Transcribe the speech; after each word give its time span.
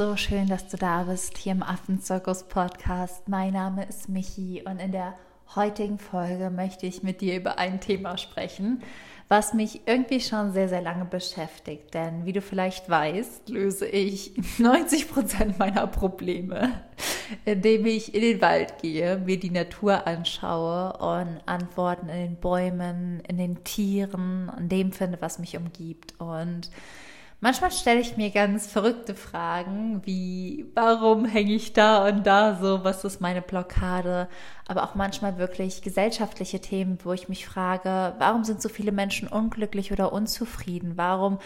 so 0.00 0.16
schön, 0.16 0.46
dass 0.46 0.66
du 0.66 0.78
da 0.78 1.02
bist 1.02 1.36
hier 1.36 1.52
im 1.52 1.62
Affenzirkus 1.62 2.44
Podcast. 2.44 3.28
Mein 3.28 3.52
Name 3.52 3.84
ist 3.84 4.08
Michi 4.08 4.62
und 4.64 4.78
in 4.78 4.92
der 4.92 5.12
heutigen 5.54 5.98
Folge 5.98 6.48
möchte 6.48 6.86
ich 6.86 7.02
mit 7.02 7.20
dir 7.20 7.36
über 7.36 7.58
ein 7.58 7.82
Thema 7.82 8.16
sprechen, 8.16 8.82
was 9.28 9.52
mich 9.52 9.82
irgendwie 9.84 10.22
schon 10.22 10.54
sehr, 10.54 10.70
sehr 10.70 10.80
lange 10.80 11.04
beschäftigt. 11.04 11.92
Denn 11.92 12.24
wie 12.24 12.32
du 12.32 12.40
vielleicht 12.40 12.88
weißt, 12.88 13.50
löse 13.50 13.86
ich 13.86 14.32
90 14.58 15.10
Prozent 15.10 15.58
meiner 15.58 15.86
Probleme, 15.86 16.80
indem 17.44 17.84
ich 17.84 18.14
in 18.14 18.22
den 18.22 18.40
Wald 18.40 18.78
gehe, 18.80 19.18
mir 19.18 19.38
die 19.38 19.50
Natur 19.50 20.06
anschaue 20.06 20.94
und 20.96 21.42
Antworten 21.44 22.08
in 22.08 22.22
den 22.22 22.36
Bäumen, 22.36 23.20
in 23.28 23.36
den 23.36 23.64
Tieren, 23.64 24.50
in 24.58 24.70
dem 24.70 24.92
finde, 24.92 25.20
was 25.20 25.38
mich 25.38 25.58
umgibt. 25.58 26.18
Und 26.18 26.70
Manchmal 27.42 27.70
stelle 27.70 28.00
ich 28.00 28.18
mir 28.18 28.28
ganz 28.28 28.66
verrückte 28.66 29.14
Fragen, 29.14 30.02
wie 30.04 30.66
warum 30.74 31.24
hänge 31.24 31.54
ich 31.54 31.72
da 31.72 32.06
und 32.06 32.26
da 32.26 32.58
so, 32.60 32.84
was 32.84 33.02
ist 33.02 33.22
meine 33.22 33.40
Blockade, 33.40 34.28
aber 34.68 34.82
auch 34.82 34.94
manchmal 34.94 35.38
wirklich 35.38 35.80
gesellschaftliche 35.80 36.60
Themen, 36.60 36.98
wo 37.02 37.14
ich 37.14 37.30
mich 37.30 37.46
frage, 37.46 38.14
warum 38.18 38.44
sind 38.44 38.60
so 38.60 38.68
viele 38.68 38.92
Menschen 38.92 39.26
unglücklich 39.26 39.90
oder 39.90 40.12
unzufrieden? 40.12 40.98
Warum 40.98 41.38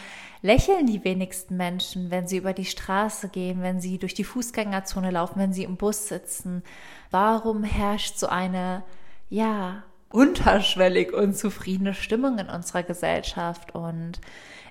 lächeln 0.42 0.86
die 0.86 1.04
wenigsten 1.04 1.56
Menschen, 1.56 2.10
wenn 2.10 2.26
sie 2.26 2.38
über 2.38 2.54
die 2.54 2.64
Straße 2.64 3.28
gehen, 3.28 3.62
wenn 3.62 3.80
sie 3.80 3.98
durch 3.98 4.14
die 4.14 4.24
Fußgängerzone 4.24 5.12
laufen, 5.12 5.38
wenn 5.38 5.52
sie 5.52 5.62
im 5.62 5.76
Bus 5.76 6.08
sitzen? 6.08 6.64
Warum 7.12 7.62
herrscht 7.62 8.18
so 8.18 8.26
eine, 8.26 8.82
ja, 9.30 9.84
unterschwellig 10.10 11.12
unzufriedene 11.12 11.94
Stimmung 11.94 12.38
in 12.38 12.48
unserer 12.48 12.82
Gesellschaft 12.82 13.76
und 13.76 14.20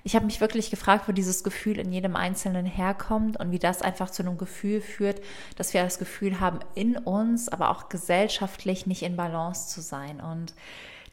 ich 0.04 0.14
habe 0.14 0.26
mich 0.26 0.42
wirklich 0.42 0.70
gefragt, 0.70 1.08
wo 1.08 1.12
dieses 1.12 1.42
Gefühl 1.42 1.78
in 1.78 1.90
jedem 1.90 2.14
Einzelnen 2.14 2.66
herkommt 2.66 3.40
und 3.40 3.50
wie 3.50 3.58
das 3.58 3.80
einfach 3.80 4.10
zu 4.10 4.22
einem 4.22 4.36
Gefühl 4.36 4.82
führt, 4.82 5.22
dass 5.56 5.72
wir 5.72 5.82
das 5.82 5.98
Gefühl 5.98 6.40
haben, 6.40 6.60
in 6.74 6.98
uns, 6.98 7.48
aber 7.48 7.70
auch 7.70 7.88
gesellschaftlich 7.88 8.86
nicht 8.86 9.02
in 9.02 9.16
Balance 9.16 9.68
zu 9.68 9.80
sein. 9.80 10.20
Und 10.20 10.54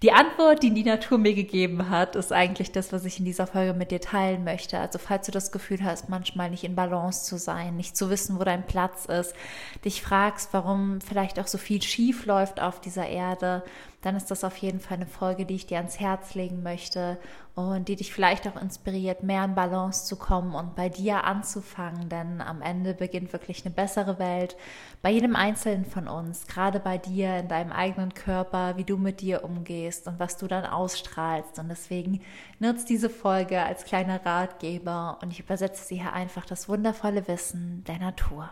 die 0.01 0.11
Antwort, 0.11 0.61
die 0.61 0.73
die 0.73 0.83
Natur 0.83 1.19
mir 1.19 1.35
gegeben 1.35 1.89
hat, 1.89 2.17
ist 2.17 2.33
eigentlich 2.33 2.73
das, 2.73 2.91
was 2.91 3.05
ich 3.05 3.19
in 3.19 3.25
dieser 3.25 3.47
Folge 3.47 3.73
mit 3.73 3.91
dir 3.91 4.01
teilen 4.01 4.43
möchte. 4.43 4.77
Also 4.79 4.99
falls 4.99 5.27
du 5.27 5.31
das 5.31 5.53
Gefühl 5.53 5.83
hast, 5.83 6.09
manchmal 6.09 6.49
nicht 6.49 6.63
in 6.65 6.75
Balance 6.75 7.23
zu 7.23 7.37
sein, 7.37 7.77
nicht 7.77 7.95
zu 7.95 8.09
wissen, 8.09 8.39
wo 8.39 8.43
dein 8.43 8.65
Platz 8.65 9.05
ist, 9.05 9.33
dich 9.85 10.01
fragst, 10.01 10.49
warum 10.53 10.99
vielleicht 11.01 11.39
auch 11.39 11.47
so 11.47 11.59
viel 11.59 11.81
schief 11.81 12.25
läuft 12.25 12.59
auf 12.59 12.81
dieser 12.81 13.07
Erde, 13.07 13.63
dann 14.01 14.15
ist 14.15 14.31
das 14.31 14.43
auf 14.43 14.57
jeden 14.57 14.79
Fall 14.79 14.97
eine 14.97 15.05
Folge, 15.05 15.45
die 15.45 15.55
ich 15.55 15.67
dir 15.67 15.77
ans 15.77 15.99
Herz 15.99 16.33
legen 16.33 16.63
möchte 16.63 17.17
und 17.53 17.87
die 17.87 17.95
dich 17.95 18.13
vielleicht 18.13 18.47
auch 18.47 18.59
inspiriert, 18.59 19.23
mehr 19.23 19.43
in 19.45 19.55
Balance 19.55 20.05
zu 20.05 20.15
kommen 20.15 20.55
und 20.55 20.75
bei 20.75 20.89
dir 20.89 21.23
anzufangen, 21.23 22.09
denn 22.09 22.41
am 22.41 22.61
Ende 22.61 22.93
beginnt 22.93 23.33
wirklich 23.33 23.65
eine 23.65 23.73
bessere 23.73 24.19
Welt 24.19 24.55
bei 25.01 25.11
jedem 25.11 25.35
Einzelnen 25.35 25.85
von 25.85 26.07
uns, 26.07 26.47
gerade 26.47 26.79
bei 26.79 26.97
dir 26.97 27.37
in 27.37 27.47
deinem 27.47 27.71
eigenen 27.71 28.13
Körper, 28.13 28.77
wie 28.77 28.85
du 28.85 28.97
mit 28.97 29.21
dir 29.21 29.43
umgehst 29.43 30.07
und 30.07 30.19
was 30.19 30.37
du 30.37 30.47
dann 30.47 30.65
ausstrahlst. 30.65 31.59
Und 31.59 31.69
deswegen 31.69 32.21
nutzt 32.59 32.89
diese 32.89 33.09
Folge 33.09 33.61
als 33.61 33.85
kleiner 33.85 34.25
Ratgeber 34.25 35.19
und 35.21 35.31
ich 35.31 35.39
übersetze 35.39 35.85
sie 35.85 36.01
hier 36.01 36.13
einfach 36.13 36.45
das 36.45 36.69
wundervolle 36.69 37.27
Wissen 37.27 37.83
der 37.85 37.99
Natur. 37.99 38.49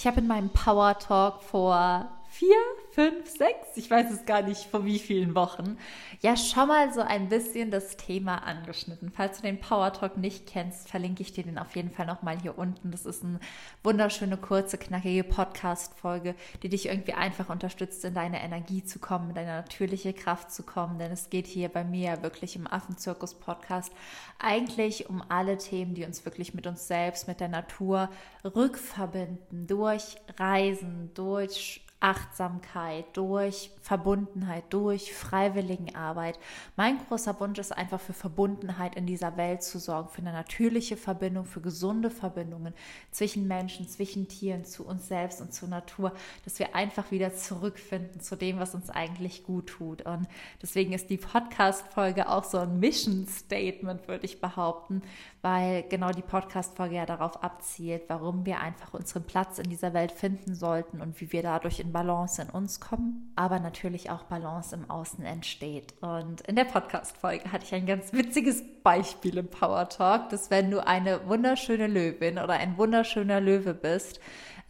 Ich 0.00 0.06
habe 0.06 0.20
in 0.20 0.26
meinem 0.26 0.48
Power 0.48 0.98
Talk 0.98 1.42
vor 1.42 2.08
vier, 2.40 2.56
fünf, 2.92 3.28
sechs, 3.28 3.76
ich 3.76 3.90
weiß 3.90 4.10
es 4.10 4.24
gar 4.24 4.40
nicht 4.40 4.64
vor 4.64 4.86
wie 4.86 4.98
vielen 4.98 5.34
Wochen, 5.34 5.76
ja 6.22 6.38
schon 6.38 6.68
mal 6.68 6.90
so 6.90 7.02
ein 7.02 7.28
bisschen 7.28 7.70
das 7.70 7.98
Thema 7.98 8.36
angeschnitten. 8.38 9.12
Falls 9.14 9.36
du 9.36 9.42
den 9.42 9.60
Power 9.60 9.92
Talk 9.92 10.16
nicht 10.16 10.46
kennst, 10.46 10.88
verlinke 10.88 11.20
ich 11.20 11.34
dir 11.34 11.44
den 11.44 11.58
auf 11.58 11.76
jeden 11.76 11.90
Fall 11.90 12.06
nochmal 12.06 12.40
hier 12.40 12.56
unten. 12.56 12.92
Das 12.92 13.04
ist 13.04 13.22
eine 13.22 13.40
wunderschöne, 13.84 14.38
kurze, 14.38 14.78
knackige 14.78 15.22
Podcast-Folge, 15.22 16.34
die 16.62 16.70
dich 16.70 16.86
irgendwie 16.86 17.12
einfach 17.12 17.50
unterstützt, 17.50 18.06
in 18.06 18.14
deine 18.14 18.42
Energie 18.42 18.82
zu 18.84 19.00
kommen, 19.00 19.28
in 19.28 19.34
deine 19.34 19.56
natürliche 19.56 20.14
Kraft 20.14 20.50
zu 20.50 20.62
kommen. 20.62 20.98
Denn 20.98 21.12
es 21.12 21.28
geht 21.28 21.46
hier 21.46 21.68
bei 21.68 21.84
mir 21.84 22.22
wirklich 22.22 22.56
im 22.56 22.66
Affenzirkus-Podcast 22.66 23.92
eigentlich 24.38 25.10
um 25.10 25.22
alle 25.28 25.58
Themen, 25.58 25.92
die 25.92 26.06
uns 26.06 26.24
wirklich 26.24 26.54
mit 26.54 26.66
uns 26.66 26.88
selbst, 26.88 27.28
mit 27.28 27.38
der 27.38 27.48
Natur 27.48 28.08
rückverbinden, 28.44 29.66
durch 29.66 30.16
Reisen, 30.38 31.10
durch 31.12 31.82
Achtsamkeit, 32.00 33.04
durch 33.12 33.70
Verbundenheit, 33.82 34.64
durch 34.70 35.12
Freiwilligenarbeit. 35.12 36.38
Mein 36.74 36.98
großer 37.06 37.38
Wunsch 37.40 37.58
ist 37.58 37.76
einfach 37.76 38.00
für 38.00 38.14
Verbundenheit 38.14 38.94
in 38.96 39.04
dieser 39.04 39.36
Welt 39.36 39.62
zu 39.62 39.78
sorgen, 39.78 40.08
für 40.08 40.22
eine 40.22 40.32
natürliche 40.32 40.96
Verbindung, 40.96 41.44
für 41.44 41.60
gesunde 41.60 42.10
Verbindungen 42.10 42.72
zwischen 43.10 43.46
Menschen, 43.46 43.86
zwischen 43.86 44.28
Tieren, 44.28 44.64
zu 44.64 44.86
uns 44.86 45.08
selbst 45.08 45.42
und 45.42 45.52
zur 45.52 45.68
Natur, 45.68 46.12
dass 46.44 46.58
wir 46.58 46.74
einfach 46.74 47.10
wieder 47.10 47.34
zurückfinden 47.34 48.20
zu 48.20 48.34
dem, 48.34 48.58
was 48.58 48.74
uns 48.74 48.88
eigentlich 48.88 49.44
gut 49.44 49.66
tut. 49.66 50.02
Und 50.02 50.26
deswegen 50.62 50.94
ist 50.94 51.10
die 51.10 51.18
Podcast-Folge 51.18 52.30
auch 52.30 52.44
so 52.44 52.58
ein 52.58 52.80
Mission 52.80 53.26
Statement, 53.26 54.08
würde 54.08 54.24
ich 54.24 54.40
behaupten, 54.40 55.02
weil 55.42 55.84
genau 55.88 56.10
die 56.10 56.22
Podcast-Folge 56.22 56.96
ja 56.96 57.06
darauf 57.06 57.42
abzielt, 57.42 58.02
warum 58.08 58.44
wir 58.44 58.60
einfach 58.60 58.92
unseren 58.94 59.24
Platz 59.24 59.58
in 59.58 59.70
dieser 59.70 59.94
Welt 59.94 60.12
finden 60.12 60.54
sollten 60.54 61.00
und 61.00 61.20
wie 61.20 61.32
wir 61.32 61.42
dadurch 61.42 61.80
in 61.80 61.92
Balance 61.92 62.42
in 62.42 62.50
uns 62.50 62.80
kommen, 62.80 63.32
aber 63.36 63.58
natürlich 63.58 64.10
auch 64.10 64.24
Balance 64.24 64.74
im 64.74 64.90
Außen 64.90 65.24
entsteht. 65.24 65.94
Und 66.00 66.42
in 66.42 66.56
der 66.56 66.64
Podcast-Folge 66.64 67.50
hatte 67.52 67.64
ich 67.64 67.74
ein 67.74 67.86
ganz 67.86 68.12
witziges 68.12 68.62
Beispiel 68.82 69.38
im 69.38 69.48
Power 69.48 69.88
Talk, 69.88 70.28
dass 70.28 70.50
wenn 70.50 70.70
du 70.70 70.86
eine 70.86 71.26
wunderschöne 71.26 71.86
Löwin 71.86 72.38
oder 72.38 72.54
ein 72.54 72.76
wunderschöner 72.76 73.40
Löwe 73.40 73.74
bist, 73.74 74.20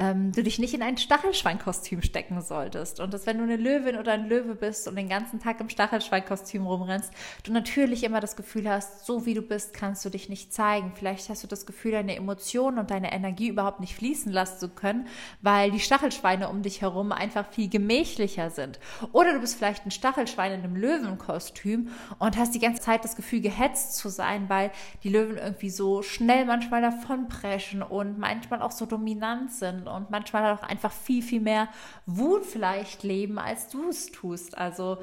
ähm, 0.00 0.32
du 0.32 0.42
dich 0.42 0.58
nicht 0.58 0.72
in 0.72 0.82
ein 0.82 0.96
Stachelschweinkostüm 0.96 2.00
stecken 2.00 2.40
solltest. 2.40 3.00
Und 3.00 3.12
dass 3.12 3.26
wenn 3.26 3.36
du 3.36 3.44
eine 3.44 3.56
Löwin 3.56 3.98
oder 3.98 4.12
ein 4.12 4.28
Löwe 4.28 4.54
bist 4.54 4.88
und 4.88 4.96
den 4.96 5.10
ganzen 5.10 5.40
Tag 5.40 5.60
im 5.60 5.68
Stachelschweinkostüm 5.68 6.66
rumrennst, 6.66 7.12
du 7.44 7.52
natürlich 7.52 8.02
immer 8.02 8.20
das 8.20 8.34
Gefühl 8.34 8.68
hast, 8.68 9.04
so 9.04 9.26
wie 9.26 9.34
du 9.34 9.42
bist, 9.42 9.74
kannst 9.74 10.02
du 10.04 10.08
dich 10.08 10.30
nicht 10.30 10.54
zeigen. 10.54 10.92
Vielleicht 10.94 11.28
hast 11.28 11.42
du 11.42 11.46
das 11.46 11.66
Gefühl, 11.66 11.92
deine 11.92 12.16
Emotionen 12.16 12.78
und 12.78 12.90
deine 12.90 13.12
Energie 13.12 13.48
überhaupt 13.48 13.80
nicht 13.80 13.94
fließen 13.94 14.32
lassen 14.32 14.58
zu 14.58 14.68
können, 14.70 15.06
weil 15.42 15.70
die 15.70 15.80
Stachelschweine 15.80 16.48
um 16.48 16.62
dich 16.62 16.80
herum 16.80 17.12
einfach 17.12 17.46
viel 17.50 17.68
gemächlicher 17.68 18.48
sind. 18.48 18.80
Oder 19.12 19.34
du 19.34 19.40
bist 19.40 19.56
vielleicht 19.56 19.84
ein 19.84 19.90
Stachelschwein 19.90 20.52
in 20.52 20.64
einem 20.64 20.76
Löwenkostüm 20.76 21.90
und 22.18 22.38
hast 22.38 22.54
die 22.54 22.58
ganze 22.58 22.80
Zeit 22.80 23.04
das 23.04 23.16
Gefühl, 23.16 23.42
gehetzt 23.42 23.96
zu 23.96 24.08
sein, 24.08 24.48
weil 24.48 24.70
die 25.02 25.10
Löwen 25.10 25.36
irgendwie 25.36 25.68
so 25.68 26.00
schnell 26.02 26.46
manchmal 26.46 26.80
davonpreschen 26.80 27.82
und 27.82 28.18
manchmal 28.18 28.62
auch 28.62 28.72
so 28.72 28.86
dominant 28.86 29.52
sind 29.52 29.89
und 29.90 30.10
manchmal 30.10 30.52
auch 30.52 30.62
einfach 30.62 30.92
viel, 30.92 31.22
viel 31.22 31.40
mehr 31.40 31.68
Wut 32.06 32.46
vielleicht 32.46 33.02
leben, 33.02 33.38
als 33.38 33.68
du 33.68 33.88
es 33.88 34.10
tust. 34.10 34.56
Also 34.56 34.98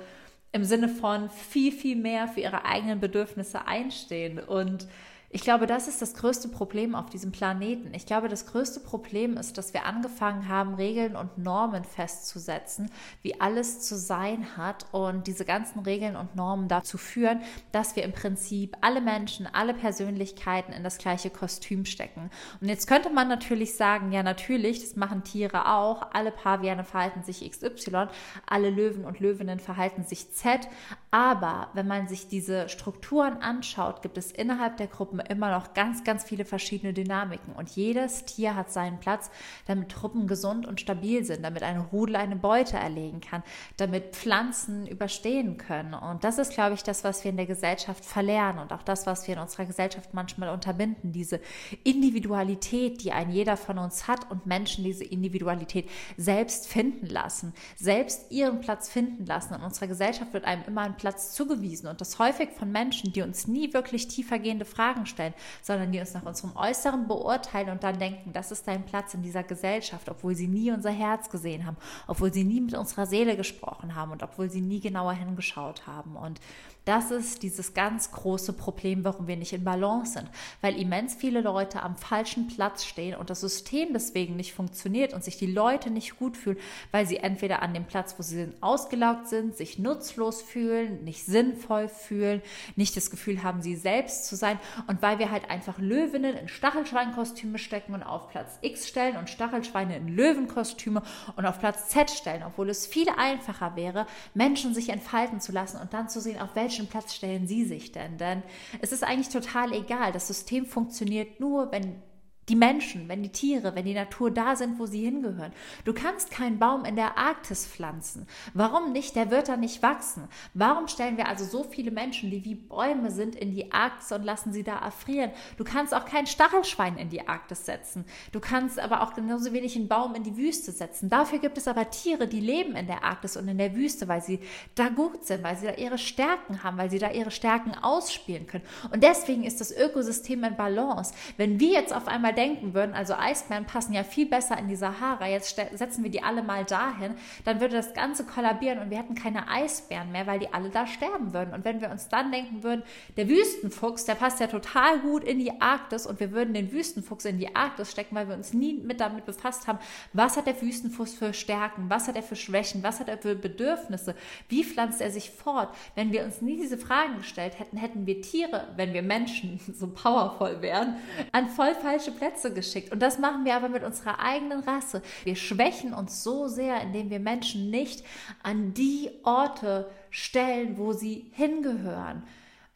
im 0.52 0.64
Sinne 0.64 0.90
von 0.90 1.30
viel, 1.30 1.72
viel 1.72 1.96
mehr 1.96 2.28
für 2.28 2.42
ihre 2.42 2.66
eigenen 2.66 3.00
Bedürfnisse 3.00 3.68
einstehen 3.68 4.40
und 4.40 4.88
ich 5.30 5.42
glaube, 5.42 5.68
das 5.68 5.90
ist 5.90 6.02
das 6.02 6.14
größte 6.14 6.48
Problem 6.48 6.96
auf 6.96 7.10
diesem 7.10 7.34
Planeten. 7.34 7.94
Ich 7.94 8.06
glaube, 8.06 8.30
das 8.30 8.46
größte 8.46 8.80
Problem 8.80 9.36
ist, 9.36 9.58
dass 9.58 9.74
wir 9.74 9.86
angefangen 9.86 10.48
haben, 10.48 10.76
Regeln 10.76 11.18
und 11.18 11.38
Normen 11.38 11.84
festzusetzen, 11.84 12.90
wie 13.24 13.42
alles 13.42 13.82
zu 13.82 13.98
sein 13.98 14.56
hat 14.56 14.86
und 14.94 15.28
diese 15.28 15.44
ganzen 15.44 15.80
Regeln 15.80 16.16
und 16.16 16.38
Normen 16.38 16.70
dazu 16.70 16.98
führen, 16.98 17.42
dass 17.74 17.98
wir 17.98 18.04
im 18.04 18.14
Prinzip 18.14 18.78
alle 18.80 19.02
Menschen, 19.02 19.48
alle 19.52 19.74
Persönlichkeiten 19.74 20.72
in 20.72 20.86
das 20.86 20.98
gleiche 20.98 21.30
Kostüm 21.30 21.84
stecken. 21.84 22.30
Und 22.62 22.70
jetzt 22.70 22.88
könnte 22.88 23.10
man 23.10 23.28
natürlich 23.28 23.76
sagen, 23.76 24.14
ja 24.14 24.24
natürlich, 24.24 24.80
das 24.80 24.96
machen 24.96 25.26
Tiere 25.26 25.74
auch, 25.74 26.08
alle 26.14 26.32
Paviane 26.32 26.86
verhalten 26.86 27.24
sich 27.24 27.50
XY, 27.50 28.08
alle 28.46 28.70
Löwen 28.70 29.04
und 29.04 29.20
Löwinnen 29.20 29.60
verhalten 29.60 30.06
sich 30.06 30.32
Z, 30.32 30.70
aber 31.10 31.70
wenn 31.74 31.88
man 31.88 32.10
sich 32.10 32.28
diese 32.28 32.68
Strukturen 32.68 33.38
anschaut, 33.38 34.02
gibt 34.02 34.18
es 34.18 34.32
innerhalb 34.32 34.76
der 34.76 34.88
Gruppen 34.88 35.22
immer 35.22 35.52
noch 35.52 35.74
ganz, 35.74 36.04
ganz 36.04 36.26
viele 36.26 36.44
verschiedene 36.44 36.92
Dynamiken. 36.92 37.54
Und 37.54 37.70
jedes 37.70 38.26
Tier 38.26 38.56
hat 38.56 38.72
seinen 38.72 39.00
Platz, 39.00 39.32
damit 39.68 39.90
Truppen 39.90 40.28
gesund 40.28 40.66
und 40.66 40.82
stabil 40.82 41.24
sind, 41.24 41.46
damit 41.46 41.64
ein 41.64 41.80
Rudel 41.80 42.18
eine 42.18 42.36
Beute 42.36 42.76
erlegen 42.76 43.22
kann, 43.22 43.42
damit 43.78 44.18
Pflanzen 44.18 44.86
überstehen 44.86 45.58
können. 45.58 45.94
Und 45.94 46.26
das 46.26 46.40
ist, 46.40 46.52
glaube 46.52 46.74
ich, 46.74 46.84
das, 46.84 47.06
was 47.06 47.24
wir 47.24 47.32
in 47.32 47.38
der 47.38 47.46
Gesellschaft 47.46 48.04
verlernen 48.04 48.60
und 48.60 48.74
auch 48.74 48.84
das, 48.84 49.06
was 49.08 49.28
wir 49.28 49.36
in 49.36 49.42
unserer 49.42 49.66
Gesellschaft 49.66 50.14
manchmal 50.14 50.50
unterbinden. 50.50 51.14
Diese 51.14 51.40
Individualität, 51.86 53.02
die 53.02 53.14
ein 53.14 53.30
jeder 53.30 53.56
von 53.56 53.78
uns 53.78 54.10
hat 54.10 54.30
und 54.30 54.46
Menschen 54.46 54.84
diese 54.84 55.06
Individualität 55.06 55.90
selbst 56.18 56.68
finden 56.68 57.06
lassen, 57.06 57.54
selbst 57.78 58.30
ihren 58.30 58.60
Platz 58.60 58.90
finden 58.90 59.26
lassen. 59.26 59.54
In 59.54 59.62
unserer 59.62 59.88
Gesellschaft 59.88 60.34
wird 60.34 60.44
einem 60.44 60.64
immer 60.68 60.82
ein 60.82 60.97
Platz 60.98 61.34
zugewiesen 61.34 61.88
und 61.88 62.02
das 62.02 62.20
häufig 62.20 62.50
von 62.52 62.72
Menschen, 62.72 63.14
die 63.14 63.22
uns 63.22 63.48
nie 63.48 63.74
wirklich 63.74 64.08
tiefergehende 64.08 64.66
Fragen 64.66 65.06
stellen, 65.06 65.34
sondern 65.62 65.92
die 65.92 66.00
uns 66.00 66.14
nach 66.14 66.26
unserem 66.26 66.56
Äußeren 66.56 67.08
beurteilen 67.08 67.70
und 67.70 67.84
dann 67.84 68.00
denken, 68.00 68.34
das 68.34 68.52
ist 68.52 68.68
dein 68.68 68.86
Platz 68.86 69.14
in 69.14 69.22
dieser 69.22 69.44
Gesellschaft, 69.44 70.10
obwohl 70.10 70.36
sie 70.36 70.48
nie 70.48 70.72
unser 70.72 70.92
Herz 70.92 71.30
gesehen 71.30 71.66
haben, 71.66 71.78
obwohl 72.08 72.34
sie 72.34 72.44
nie 72.44 72.62
mit 72.62 72.74
unserer 72.76 73.06
Seele 73.06 73.38
gesprochen 73.38 73.96
haben 73.96 74.12
und 74.12 74.24
obwohl 74.24 74.50
sie 74.50 74.62
nie 74.62 74.80
genauer 74.80 75.14
hingeschaut 75.14 75.88
haben. 75.88 76.16
Und 76.16 76.40
das 76.88 77.12
ist 77.12 77.44
dieses 77.44 77.74
ganz 77.74 78.12
große 78.12 78.54
Problem, 78.54 79.04
warum 79.04 79.28
wir 79.28 79.36
nicht 79.36 79.52
in 79.52 79.66
Balance 79.66 80.14
sind, 80.14 80.30
weil 80.62 80.80
immens 80.80 81.16
viele 81.16 81.42
Leute 81.42 81.84
am 81.84 81.98
falschen 81.98 82.48
Platz 82.48 82.86
stehen 82.86 83.14
und 83.16 83.30
das 83.30 83.42
System 83.42 83.90
deswegen 83.92 84.38
nicht 84.38 84.54
funktioniert 84.54 85.14
und 85.14 85.22
sich 85.22 85.36
die 85.36 85.52
Leute 85.52 85.90
nicht 85.90 86.18
gut 86.18 86.38
fühlen, 86.38 86.58
weil 86.92 87.06
sie 87.06 87.18
entweder 87.18 87.62
an 87.62 87.74
dem 87.74 87.84
Platz, 87.84 88.16
wo 88.18 88.24
sie 88.24 88.36
sind, 88.36 88.64
ausgelaugt 88.64 89.28
sind, 89.28 89.58
sich 89.58 89.80
nutzlos 89.80 90.42
fühlen, 90.42 90.87
nicht 90.88 91.26
sinnvoll 91.26 91.88
fühlen, 91.88 92.42
nicht 92.76 92.96
das 92.96 93.10
Gefühl 93.10 93.44
haben, 93.44 93.62
sie 93.62 93.76
selbst 93.76 94.26
zu 94.26 94.36
sein 94.36 94.60
und 94.88 95.02
weil 95.02 95.20
wir 95.20 95.32
halt 95.32 95.50
einfach 95.50 95.78
Löwinnen 95.80 96.36
in 96.36 96.48
Stachelschweinkostüme 96.48 97.58
stecken 97.58 97.94
und 97.94 98.04
auf 98.04 98.30
Platz 98.30 98.58
X 98.62 98.88
stellen 98.88 99.18
und 99.18 99.30
Stachelschweine 99.30 99.98
in 99.98 100.08
Löwenkostüme 100.08 101.04
und 101.36 101.46
auf 101.46 101.60
Platz 101.60 101.90
Z 101.90 102.10
stellen, 102.10 102.44
obwohl 102.46 102.70
es 102.70 102.88
viel 102.88 103.08
einfacher 103.18 103.76
wäre, 103.76 104.08
Menschen 104.34 104.74
sich 104.74 104.90
entfalten 104.90 105.40
zu 105.40 105.52
lassen 105.52 105.80
und 105.80 105.94
dann 105.94 106.10
zu 106.10 106.20
sehen, 106.20 106.40
auf 106.40 106.56
welchen 106.56 106.88
Platz 106.88 107.14
stellen 107.14 107.48
Sie 107.48 107.66
sich 107.66 107.92
denn? 107.92 108.18
Denn 108.18 108.44
es 108.82 108.92
ist 108.92 109.04
eigentlich 109.04 109.30
total 109.30 109.74
egal. 109.74 110.12
Das 110.12 110.28
System 110.28 110.66
funktioniert 110.66 111.40
nur, 111.40 111.72
wenn 111.72 112.02
die 112.50 112.56
Menschen, 112.56 113.10
wenn 113.10 113.24
die 113.24 113.32
Tiere, 113.32 113.76
wenn 113.76 113.86
die 113.86 113.94
Natur 113.94 114.32
da 114.32 114.56
sind, 114.56 114.80
wo 114.80 114.86
sie 114.86 115.04
hingehören. 115.04 115.52
Du 115.84 115.94
kannst 115.94 116.32
keinen 116.32 116.60
Baum 116.60 116.86
in 116.86 116.96
der 116.96 117.18
Arktis 117.18 117.68
pflanzen. 117.68 118.26
Warum 118.54 118.94
nicht? 118.94 119.16
Der 119.16 119.32
wird 119.32 119.50
da 119.50 119.58
nicht 119.58 119.84
wachsen. 119.84 120.28
Warum 120.54 120.88
stellen 120.88 121.18
wir 121.18 121.28
also 121.28 121.44
so 121.44 121.64
viele 121.64 121.92
Menschen, 121.92 122.32
die 122.32 122.46
wie 122.46 122.56
Bäume 122.56 123.12
sind, 123.12 123.36
in 123.36 123.54
die 123.54 123.72
Arktis 123.72 124.12
und 124.14 124.24
lassen 124.24 124.54
sie 124.54 124.64
da 124.64 124.78
erfrieren? 124.78 125.32
Du 125.58 125.66
kannst 125.66 125.94
auch 125.94 126.06
kein 126.06 126.26
Stachelschwein 126.26 126.98
in 126.98 127.10
die 127.10 127.28
Arktis 127.28 127.66
setzen. 127.66 128.06
Du 128.32 128.40
kannst 128.40 128.80
aber 128.80 129.02
auch 129.02 129.14
genauso 129.14 129.52
wenig 129.52 129.76
einen 129.76 129.90
Baum 129.90 130.16
in 130.16 130.24
die 130.24 130.38
Wüste 130.38 130.72
setzen. 130.72 131.10
Dafür 131.10 131.40
gibt 131.40 131.58
es 131.58 131.68
aber 131.68 131.90
Tiere, 131.90 132.28
die 132.28 132.40
leben 132.40 132.76
in 132.76 132.88
der 132.88 133.04
Arktis 133.04 133.36
und 133.36 133.48
in 133.50 133.58
der 133.58 133.76
Wüste, 133.76 134.08
weil 134.08 134.22
sie 134.22 134.40
da 134.76 134.88
gut 134.88 135.26
sind, 135.26 135.44
weil 135.44 135.58
sie 135.58 135.68
da 135.68 135.74
ihre 135.74 135.98
Stärken 135.98 136.64
haben, 136.64 136.78
weil 136.78 136.90
sie 136.90 137.00
da 137.00 137.12
ihre 137.12 137.32
Stärken 137.32 137.74
ausspielen 137.76 138.48
können. 138.48 138.64
Und 138.94 139.04
deswegen 139.04 139.44
ist 139.44 139.60
das 139.60 139.76
Ökosystem 139.76 140.44
in 140.46 140.56
Balance. 140.56 141.14
Wenn 141.36 141.60
wir 141.60 141.72
jetzt 141.72 141.94
auf 141.94 142.08
einmal 142.08 142.37
denken 142.38 142.74
würden, 142.74 142.94
also 142.94 143.16
Eisbären 143.16 143.66
passen 143.66 143.94
ja 143.94 144.04
viel 144.04 144.28
besser 144.28 144.58
in 144.58 144.68
die 144.68 144.76
Sahara, 144.76 145.28
jetzt 145.28 145.60
setzen 145.74 146.04
wir 146.04 146.12
die 146.12 146.22
alle 146.22 146.44
mal 146.44 146.64
dahin, 146.64 147.16
dann 147.44 147.60
würde 147.60 147.76
das 147.76 147.94
Ganze 147.94 148.26
kollabieren 148.26 148.80
und 148.80 148.92
wir 148.92 149.00
hätten 149.00 149.16
keine 149.16 149.50
Eisbären 149.50 150.12
mehr, 150.12 150.28
weil 150.28 150.40
die 150.40 150.54
alle 150.54 150.70
da 150.70 150.86
sterben 150.86 151.34
würden. 151.34 151.54
Und 151.54 151.66
wenn 151.66 151.82
wir 151.82 151.90
uns 151.90 152.08
dann 152.08 152.32
denken 152.32 152.64
würden, 152.64 152.84
der 153.18 153.28
Wüstenfuchs, 153.28 154.06
der 154.06 154.16
passt 154.16 154.40
ja 154.40 154.48
total 154.48 155.00
gut 155.00 155.24
in 155.24 155.40
die 155.40 155.60
Arktis 155.60 156.06
und 156.06 156.20
wir 156.20 156.32
würden 156.32 156.54
den 156.54 156.72
Wüstenfuchs 156.72 157.26
in 157.26 157.40
die 157.40 157.56
Arktis 157.56 157.92
stecken, 157.92 158.16
weil 158.16 158.30
wir 158.30 158.36
uns 158.36 158.54
nie 158.54 158.74
mit 158.74 159.00
damit 159.00 159.26
befasst 159.26 159.68
haben, 159.68 159.80
was 160.14 160.38
hat 160.38 160.46
der 160.46 160.62
Wüstenfuchs 160.62 161.16
für 161.16 161.34
Stärken, 161.34 161.90
was 161.90 162.08
hat 162.08 162.16
er 162.16 162.24
für 162.24 162.36
Schwächen, 162.36 162.84
was 162.84 163.00
hat 163.00 163.10
er 163.10 163.18
für 163.18 163.36
Bedürfnisse, 163.36 164.16
wie 164.48 164.64
pflanzt 164.64 165.02
er 165.02 165.10
sich 165.10 165.32
fort. 165.32 165.74
Wenn 165.96 166.12
wir 166.12 166.24
uns 166.24 166.42
nie 166.42 166.58
diese 166.58 166.78
Fragen 166.78 167.18
gestellt 167.18 167.58
hätten, 167.58 167.78
hätten 167.78 168.06
wir 168.06 168.22
Tiere, 168.22 168.68
wenn 168.76 168.94
wir 168.94 169.02
Menschen 169.02 169.60
so 169.74 169.88
powervoll 169.88 170.62
wären, 170.62 170.98
an 171.32 171.50
voll 171.50 171.74
falsche 171.74 172.12
Plätze 172.12 172.27
Plätze 172.28 172.54
geschickt. 172.54 172.92
Und 172.92 173.00
das 173.02 173.20
machen 173.20 173.46
wir 173.46 173.56
aber 173.56 173.70
mit 173.70 173.84
unserer 173.84 174.20
eigenen 174.20 174.60
Rasse. 174.62 175.02
Wir 175.24 175.36
schwächen 175.36 175.94
uns 175.94 176.24
so 176.24 176.48
sehr, 176.48 176.82
indem 176.82 177.10
wir 177.10 177.20
Menschen 177.20 177.70
nicht 177.70 178.04
an 178.44 178.74
die 178.74 179.10
Orte 179.24 179.90
stellen, 180.10 180.78
wo 180.78 180.94
sie 180.94 181.32
hingehören 181.34 182.24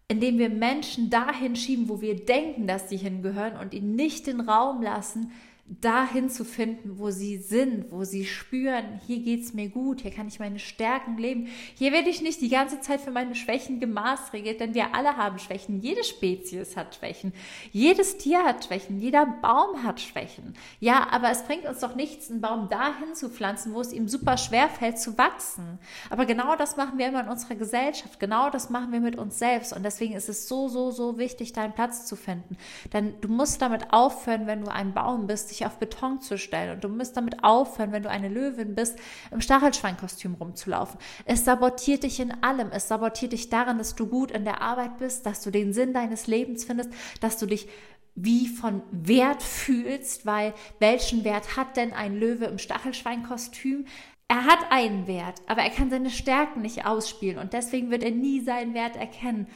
indem 0.07 0.39
wir 0.39 0.49
Menschen 0.49 1.09
dahin 1.09 1.55
schieben, 1.55 1.87
wo 1.87 2.01
wir 2.01 2.25
denken, 2.25 2.67
dass 2.67 2.89
sie 2.89 2.97
hingehören 2.97 3.55
und 3.57 3.73
ihnen 3.73 3.95
nicht 3.95 4.27
den 4.27 4.41
Raum 4.41 4.81
lassen, 4.81 5.31
dahin 5.65 6.29
zu 6.29 6.43
finden, 6.43 6.99
wo 6.99 7.11
sie 7.11 7.37
sind, 7.37 7.91
wo 7.91 8.03
sie 8.03 8.25
spüren, 8.25 8.99
hier 9.07 9.19
geht 9.19 9.43
es 9.43 9.53
mir 9.53 9.69
gut, 9.69 10.01
hier 10.01 10.11
kann 10.11 10.27
ich 10.27 10.39
meine 10.39 10.59
Stärken 10.59 11.17
leben. 11.17 11.47
Hier 11.75 11.93
werde 11.93 12.09
ich 12.09 12.21
nicht 12.21 12.41
die 12.41 12.49
ganze 12.49 12.81
Zeit 12.81 12.99
für 12.99 13.11
meine 13.11 13.35
Schwächen 13.35 13.79
gemaßregelt, 13.79 14.59
denn 14.59 14.73
wir 14.73 14.93
alle 14.93 15.15
haben 15.15 15.39
Schwächen. 15.39 15.79
Jede 15.79 16.03
Spezies 16.03 16.75
hat 16.75 16.95
Schwächen. 16.95 17.31
Jedes 17.71 18.17
Tier 18.17 18.43
hat 18.43 18.65
Schwächen. 18.65 18.99
Jeder 18.99 19.25
Baum 19.25 19.83
hat 19.83 20.01
Schwächen. 20.01 20.55
Ja, 20.81 21.07
aber 21.09 21.31
es 21.31 21.43
bringt 21.43 21.65
uns 21.65 21.79
doch 21.79 21.95
nichts, 21.95 22.29
einen 22.29 22.41
Baum 22.41 22.67
dahin 22.67 23.15
zu 23.15 23.29
pflanzen, 23.29 23.73
wo 23.73 23.79
es 23.79 23.93
ihm 23.93 24.09
super 24.09 24.37
schwer 24.37 24.67
fällt 24.67 24.99
zu 24.99 25.17
wachsen. 25.17 25.79
Aber 26.09 26.25
genau 26.25 26.57
das 26.57 26.75
machen 26.75 26.97
wir 26.97 27.07
immer 27.07 27.21
in 27.21 27.29
unserer 27.29 27.55
Gesellschaft. 27.55 28.19
Genau 28.19 28.49
das 28.49 28.69
machen 28.69 28.91
wir 28.91 28.99
mit 28.99 29.17
uns 29.17 29.39
selbst. 29.39 29.73
Und 29.73 29.83
deswegen 29.83 30.15
ist 30.15 30.27
es 30.27 30.49
so, 30.49 30.67
so, 30.67 30.91
so 30.91 31.17
wichtig, 31.17 31.53
deinen 31.53 31.73
Platz 31.73 32.05
zu 32.05 32.17
finden. 32.17 32.57
Denn 32.91 33.13
du 33.21 33.29
musst 33.29 33.61
damit 33.61 33.93
aufhören, 33.93 34.47
wenn 34.47 34.65
du 34.65 34.71
ein 34.71 34.93
Baum 34.93 35.27
bist, 35.27 35.49
dich 35.49 35.60
auf 35.65 35.77
Beton 35.77 36.21
zu 36.21 36.37
stellen. 36.37 36.75
Und 36.75 36.83
du 36.83 36.89
musst 36.89 37.17
damit 37.17 37.43
aufhören, 37.43 37.91
wenn 37.91 38.03
du 38.03 38.09
eine 38.09 38.29
Löwin 38.29 38.75
bist, 38.75 38.97
im 39.31 39.41
Stachelschweinkostüm 39.41 40.35
rumzulaufen. 40.35 40.99
Es 41.25 41.45
sabotiert 41.45 42.03
dich 42.03 42.19
in 42.19 42.43
allem. 42.43 42.69
Es 42.71 42.87
sabotiert 42.87 43.33
dich 43.33 43.49
daran, 43.49 43.77
dass 43.77 43.95
du 43.95 44.07
gut 44.07 44.31
in 44.31 44.45
der 44.45 44.61
Arbeit 44.61 44.97
bist, 44.97 45.25
dass 45.25 45.41
du 45.41 45.51
den 45.51 45.73
Sinn 45.73 45.93
deines 45.93 46.27
Lebens 46.27 46.65
findest, 46.65 46.91
dass 47.19 47.37
du 47.37 47.45
dich 47.45 47.67
wie 48.15 48.47
von 48.47 48.83
Wert 48.91 49.41
fühlst, 49.41 50.25
weil 50.25 50.53
welchen 50.79 51.23
Wert 51.23 51.55
hat 51.55 51.77
denn 51.77 51.93
ein 51.93 52.19
Löwe 52.19 52.45
im 52.45 52.57
Stachelschweinkostüm? 52.57 53.85
Er 54.27 54.45
hat 54.45 54.59
einen 54.69 55.07
Wert, 55.07 55.41
aber 55.47 55.61
er 55.61 55.69
kann 55.69 55.89
seine 55.89 56.09
Stärken 56.09 56.61
nicht 56.61 56.85
ausspielen 56.85 57.37
und 57.37 57.53
deswegen 57.53 57.91
wird 57.91 58.03
er 58.03 58.11
nie 58.11 58.41
seinen 58.41 58.73
Wert 58.73 58.95
erkennen. 58.95 59.47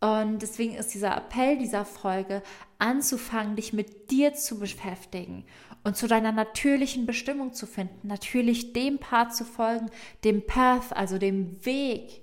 Und 0.00 0.42
deswegen 0.42 0.74
ist 0.74 0.94
dieser 0.94 1.16
Appell 1.16 1.58
dieser 1.58 1.84
Folge, 1.84 2.42
anzufangen, 2.78 3.56
dich 3.56 3.72
mit 3.72 4.10
dir 4.10 4.34
zu 4.34 4.58
beschäftigen 4.58 5.44
und 5.84 5.96
zu 5.96 6.08
deiner 6.08 6.32
natürlichen 6.32 7.06
Bestimmung 7.06 7.52
zu 7.52 7.66
finden, 7.66 8.08
natürlich 8.08 8.72
dem 8.72 8.98
Part 8.98 9.34
zu 9.34 9.44
folgen, 9.44 9.90
dem 10.24 10.46
Path, 10.46 10.96
also 10.96 11.18
dem 11.18 11.64
Weg, 11.64 12.22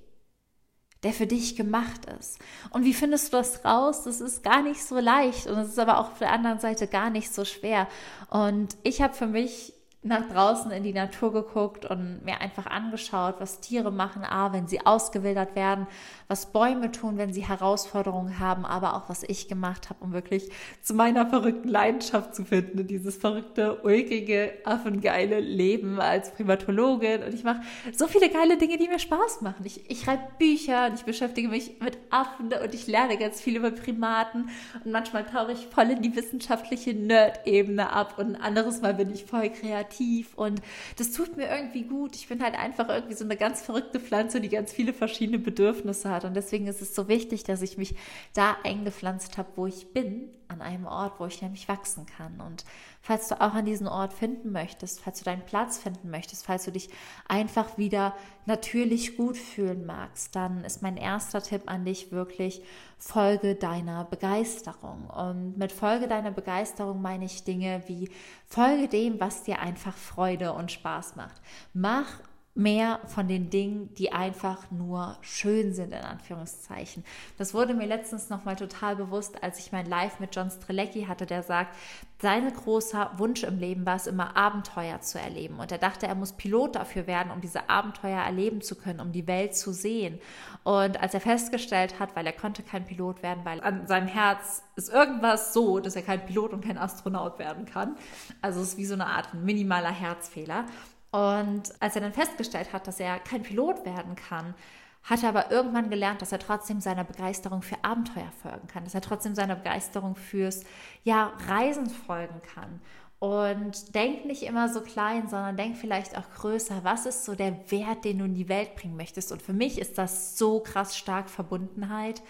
der 1.04 1.14
für 1.14 1.28
dich 1.28 1.56
gemacht 1.56 2.06
ist. 2.20 2.40
Und 2.72 2.86
wie 2.86 2.94
findest 2.94 3.34
du 3.34 3.38
das 3.38 3.66
raus? 3.66 4.04
Das 4.04 4.22
ist 4.22 4.44
gar 4.44 4.62
nicht 4.62 4.84
so 4.84 5.00
leicht 5.00 5.48
und 5.48 5.58
es 5.58 5.70
ist 5.70 5.80
aber 5.80 6.00
auch 6.00 6.12
auf 6.12 6.20
der 6.20 6.32
anderen 6.32 6.60
Seite 6.60 6.88
gar 6.88 7.10
nicht 7.10 7.34
so 7.34 7.46
schwer. 7.46 7.88
Und 8.30 8.78
ich 8.84 9.02
habe 9.02 9.14
für 9.14 9.28
mich 9.28 9.74
nach 10.04 10.28
draußen 10.28 10.70
in 10.72 10.84
die 10.84 10.94
Natur 10.94 11.32
geguckt 11.32 11.86
und 11.86 12.26
mir 12.26 12.42
einfach 12.42 12.66
angeschaut, 12.66 13.36
was 13.40 13.62
Tiere 13.62 13.90
machen, 13.90 14.26
a, 14.26 14.52
wenn 14.52 14.68
sie 14.68 14.86
ausgewildert 14.86 15.56
werden, 15.56 15.88
was 16.28 16.52
Bäume 16.52 16.92
tun, 16.92 17.18
wenn 17.18 17.34
sie 17.34 17.48
Herausforderungen 17.48 18.40
haben, 18.40 18.66
aber 18.66 18.96
auch 18.96 19.08
was 19.08 19.24
ich 19.24 19.48
gemacht 19.48 19.90
habe, 19.90 20.04
um 20.04 20.12
wirklich 20.12 20.50
zu 20.82 20.94
meiner 20.94 21.26
verrückten 21.28 21.70
Leidenschaft 21.70 22.36
zu 22.36 22.44
finden, 22.44 22.86
dieses 22.86 23.16
verrückte, 23.16 23.82
ulkige, 23.84 24.54
affengeile 24.66 25.40
Leben 25.40 26.02
als 26.02 26.32
Primatologin. 26.32 27.24
Und 27.24 27.34
ich 27.34 27.46
mache 27.46 27.62
so 27.94 28.08
viele 28.08 28.30
geile 28.30 28.58
Dinge, 28.58 28.78
die 28.78 28.90
mir 28.90 29.00
Spaß 29.00 29.42
machen. 29.42 29.66
Ich, 29.66 29.90
ich 29.90 30.02
schreibe 30.02 30.24
Bücher 30.38 30.88
und 30.88 30.96
ich 30.96 31.06
beschäftige 31.06 31.48
mich 31.48 31.80
mit 31.80 31.98
Affen 32.10 32.52
und 32.54 32.74
ich 32.74 32.88
lerne 32.88 33.18
ganz 33.18 33.40
viel 33.40 33.56
über 33.56 33.72
Primaten 33.72 34.50
und 34.84 34.92
manchmal 34.92 35.26
tauche 35.26 35.54
ich 35.54 35.68
voll 35.68 35.92
in 35.92 36.02
die 36.02 36.14
wissenschaftliche 36.14 36.94
Nerd-Ebene 36.94 37.90
ab 37.90 38.16
und 38.18 38.36
ein 38.36 38.42
anderes 38.42 38.82
Mal 38.82 38.94
bin 38.94 39.10
ich 39.14 39.24
voll 39.24 39.50
kreativ 39.50 39.93
kreativ 39.94 40.34
und 40.36 40.62
das 40.98 41.12
tut 41.12 41.38
mir 41.38 41.48
irgendwie 41.48 41.84
gut. 41.84 42.16
Ich 42.16 42.28
bin 42.28 42.44
halt 42.44 42.56
einfach 42.56 42.90
irgendwie 42.90 43.16
so 43.16 43.24
eine 43.24 43.38
ganz 43.38 43.62
verrückte 43.62 44.00
Pflanze, 44.00 44.42
die 44.42 44.50
ganz 44.50 44.74
viele 44.74 44.94
verschiedene 44.94 45.40
Bedürfnisse 45.40 46.10
hat 46.10 46.26
und 46.26 46.36
deswegen 46.36 46.68
ist 46.68 46.82
es 46.82 46.96
so 46.96 47.08
wichtig, 47.08 47.44
dass 47.44 47.62
ich 47.62 47.78
mich 47.78 47.96
da 48.34 48.58
eingepflanzt 48.64 49.38
habe, 49.38 49.50
wo 49.56 49.68
ich 49.68 49.94
bin, 49.94 50.30
an 50.54 50.62
einem 50.62 50.86
Ort, 50.86 51.20
wo 51.20 51.26
ich 51.26 51.42
nämlich 51.42 51.68
wachsen 51.68 52.06
kann 52.06 52.40
und 52.40 52.64
falls 53.02 53.28
du 53.28 53.40
auch 53.42 53.54
an 53.54 53.66
diesen 53.66 53.88
Ort 53.88 54.14
finden 54.14 54.52
möchtest, 54.52 55.02
falls 55.02 55.20
du 55.20 55.26
deinen 55.26 55.46
Platz 55.46 55.78
finden 55.78 56.10
möchtest, 56.10 56.46
falls 56.46 56.64
du 56.64 56.72
dich 56.72 56.90
einfach 57.28 57.78
wieder 57.78 58.16
natürlich 58.46 59.18
gut 59.18 59.38
fühlen 59.38 59.86
magst, 59.86 60.36
dann 60.36 60.64
ist 60.64 60.82
mein 60.82 60.96
erster 60.96 61.44
Tipp 61.44 61.64
an 61.66 61.84
dich 61.84 62.12
wirklich, 62.12 62.62
folge 62.98 63.56
deiner 63.56 64.06
Begeisterung. 64.06 65.10
Und 65.10 65.58
mit 65.58 65.74
Folge 65.74 66.08
deiner 66.08 66.32
Begeisterung 66.32 67.02
meine 67.02 67.26
ich 67.26 67.44
Dinge 67.44 67.84
wie 67.88 68.10
folge 68.46 68.88
dem, 68.88 69.20
was 69.20 69.44
dir 69.44 69.60
einfach 69.60 69.96
Freude 69.96 70.54
und 70.54 70.72
Spaß 70.72 71.18
macht. 71.18 71.42
Mach 71.74 72.08
mehr 72.56 73.00
von 73.08 73.28
den 73.28 73.50
Dingen, 73.50 73.94
die 73.96 74.12
einfach 74.12 74.70
nur 74.70 75.18
schön 75.22 75.74
sind, 75.74 75.92
in 75.92 76.04
Anführungszeichen. 76.04 77.04
Das 77.38 77.56
wurde 77.56 77.74
mir 77.74 77.88
letztens 77.88 78.30
nochmal 78.30 78.56
total 78.56 78.96
bewusst, 78.96 79.42
als 79.42 79.58
ich 79.58 79.72
mein 79.72 79.88
Live 79.88 80.20
mit 80.20 80.36
John 80.36 80.52
Strelecki 80.52 81.06
hatte, 81.06 81.26
der 81.26 81.42
sagt, 81.42 81.76
sein 82.22 82.54
großer 82.54 83.12
Wunsch 83.18 83.44
im 83.44 83.58
Leben 83.58 83.86
war 83.86 83.96
es 83.96 84.08
immer, 84.08 84.38
Abenteuer 84.38 85.02
zu 85.02 85.20
erleben. 85.20 85.60
Und 85.60 85.72
er 85.72 85.78
dachte, 85.78 86.08
er 86.08 86.16
muss 86.16 86.32
Pilot 86.32 86.76
dafür 86.76 87.08
werden, 87.08 87.32
um 87.32 87.42
diese 87.42 87.70
Abenteuer 87.70 88.22
erleben 88.22 88.62
zu 88.62 88.76
können, 88.76 89.02
um 89.02 89.12
die 89.12 89.28
Welt 89.28 89.56
zu 89.56 89.74
sehen. 89.74 90.20
Und 90.64 91.02
als 91.02 91.14
er 91.14 91.22
festgestellt 91.22 92.00
hat, 92.00 92.16
weil 92.16 92.26
er 92.26 92.32
konnte 92.32 92.64
kein 92.64 92.86
Pilot 92.86 93.24
werden, 93.24 93.44
weil 93.44 93.62
an 93.62 93.88
seinem 93.88 94.08
Herz 94.08 94.64
ist 94.76 94.90
irgendwas 94.90 95.54
so, 95.54 95.80
dass 95.80 95.96
er 95.96 96.02
kein 96.04 96.26
Pilot 96.26 96.54
und 96.54 96.64
kein 96.64 96.78
Astronaut 96.78 97.40
werden 97.40 97.66
kann. 97.66 97.98
Also 98.42 98.62
es 98.62 98.70
ist 98.70 98.78
wie 98.78 98.86
so 98.86 98.94
eine 98.94 99.08
Art 99.08 99.34
minimaler 99.34 99.92
Herzfehler. 99.92 100.66
Und 101.14 101.72
als 101.80 101.94
er 101.94 102.02
dann 102.02 102.12
festgestellt 102.12 102.74
hat, 102.74 102.88
dass 102.88 103.00
er 103.00 103.20
kein 103.20 103.44
Pilot 103.44 103.86
werden 103.86 104.16
kann, 104.16 104.56
hatte 105.04 105.28
aber 105.28 105.52
irgendwann 105.52 105.92
gelernt, 105.92 106.24
dass 106.24 106.32
er 106.32 106.40
trotzdem 106.40 106.82
seiner 106.82 107.04
Begeisterung 107.04 107.62
für 107.62 107.84
Abenteuer 107.84 108.32
folgen 108.42 108.68
kann, 108.68 108.84
dass 108.84 108.96
er 108.96 109.02
trotzdem 109.02 109.36
seiner 109.36 109.56
Begeisterung 109.56 110.16
fürs 110.16 110.64
ja, 111.04 111.34
Reisen 111.48 111.88
folgen 111.88 112.42
kann. 112.42 112.82
Und 113.20 113.94
denk 113.94 114.26
nicht 114.26 114.42
immer 114.42 114.70
so 114.70 114.82
klein, 114.82 115.30
sondern 115.30 115.56
denk 115.56 115.78
vielleicht 115.78 116.18
auch 116.18 116.30
größer. 116.36 116.84
Was 116.84 117.06
ist 117.06 117.26
so 117.26 117.36
der 117.36 117.70
Wert, 117.70 118.06
den 118.06 118.18
du 118.18 118.26
in 118.26 118.34
die 118.34 118.50
Welt 118.50 118.76
bringen 118.76 118.98
möchtest? 118.98 119.32
Und 119.32 119.44
für 119.44 119.54
mich 119.54 119.80
ist 119.80 120.00
das 120.00 120.36
so 120.36 120.62
krass 120.62 120.98
stark 120.98 121.30
Verbundenheit. 121.30 122.24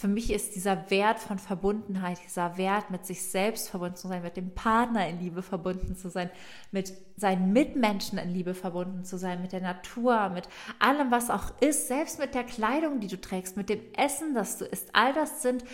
Für 0.00 0.06
mich 0.06 0.32
ist 0.32 0.54
dieser 0.54 0.92
Wert 0.92 1.18
von 1.18 1.40
Verbundenheit, 1.40 2.20
dieser 2.24 2.56
Wert 2.56 2.88
mit 2.88 3.04
sich 3.04 3.20
selbst 3.20 3.68
verbunden 3.68 3.96
zu 3.96 4.06
sein, 4.06 4.22
mit 4.22 4.36
dem 4.36 4.54
Partner 4.54 5.08
in 5.08 5.18
Liebe 5.18 5.42
verbunden 5.42 5.96
zu 5.96 6.08
sein, 6.08 6.30
mit 6.70 6.92
seinen 7.16 7.52
Mitmenschen 7.52 8.16
in 8.16 8.30
Liebe 8.30 8.54
verbunden 8.54 9.04
zu 9.04 9.18
sein, 9.18 9.42
mit 9.42 9.50
der 9.50 9.60
Natur, 9.60 10.28
mit 10.28 10.48
allem, 10.78 11.10
was 11.10 11.30
auch 11.30 11.50
ist, 11.60 11.88
selbst 11.88 12.20
mit 12.20 12.36
der 12.36 12.44
Kleidung, 12.44 13.00
die 13.00 13.08
du 13.08 13.20
trägst, 13.20 13.56
mit 13.56 13.68
dem 13.68 13.80
Essen, 13.96 14.34
das 14.36 14.56
du 14.58 14.66
isst. 14.66 14.90
All 14.92 15.12
das 15.14 15.42
sind 15.42 15.64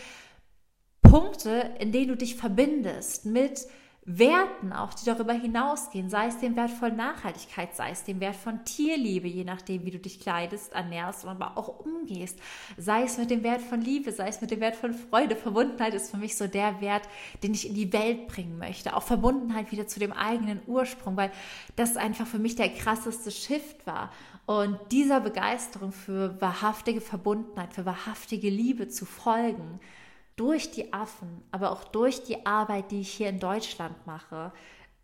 Punkte, 1.02 1.74
in 1.78 1.92
denen 1.92 2.08
du 2.08 2.16
dich 2.16 2.36
verbindest 2.36 3.26
mit 3.26 3.66
Werten 4.06 4.74
auch, 4.74 4.92
die 4.92 5.06
darüber 5.06 5.32
hinausgehen, 5.32 6.10
sei 6.10 6.26
es 6.26 6.38
dem 6.38 6.56
Wert 6.56 6.70
von 6.70 6.94
Nachhaltigkeit, 6.94 7.74
sei 7.74 7.90
es 7.90 8.04
dem 8.04 8.20
Wert 8.20 8.36
von 8.36 8.64
Tierliebe, 8.64 9.26
je 9.26 9.44
nachdem, 9.44 9.86
wie 9.86 9.90
du 9.90 9.98
dich 9.98 10.20
kleidest, 10.20 10.74
ernährst, 10.74 11.24
aber 11.24 11.56
auch 11.56 11.80
umgehst, 11.80 12.38
sei 12.76 13.04
es 13.04 13.16
mit 13.16 13.30
dem 13.30 13.42
Wert 13.42 13.62
von 13.62 13.80
Liebe, 13.80 14.12
sei 14.12 14.28
es 14.28 14.42
mit 14.42 14.50
dem 14.50 14.60
Wert 14.60 14.76
von 14.76 14.92
Freude. 14.92 15.36
Verbundenheit 15.36 15.94
ist 15.94 16.10
für 16.10 16.18
mich 16.18 16.36
so 16.36 16.46
der 16.46 16.82
Wert, 16.82 17.08
den 17.42 17.54
ich 17.54 17.66
in 17.66 17.74
die 17.74 17.92
Welt 17.94 18.26
bringen 18.26 18.58
möchte. 18.58 18.94
Auch 18.94 19.02
Verbundenheit 19.02 19.72
wieder 19.72 19.86
zu 19.86 19.98
dem 19.98 20.12
eigenen 20.12 20.60
Ursprung, 20.66 21.16
weil 21.16 21.30
das 21.76 21.96
einfach 21.96 22.26
für 22.26 22.38
mich 22.38 22.56
der 22.56 22.68
krasseste 22.68 23.30
Shift 23.30 23.86
war. 23.86 24.12
Und 24.44 24.78
dieser 24.90 25.20
Begeisterung 25.20 25.92
für 25.92 26.38
wahrhaftige 26.42 27.00
Verbundenheit, 27.00 27.72
für 27.72 27.86
wahrhaftige 27.86 28.50
Liebe 28.50 28.88
zu 28.88 29.06
folgen, 29.06 29.80
durch 30.36 30.70
die 30.70 30.92
Affen, 30.92 31.42
aber 31.50 31.70
auch 31.70 31.84
durch 31.84 32.24
die 32.24 32.44
Arbeit, 32.46 32.90
die 32.90 33.00
ich 33.00 33.10
hier 33.10 33.28
in 33.28 33.38
Deutschland 33.38 34.06
mache, 34.06 34.52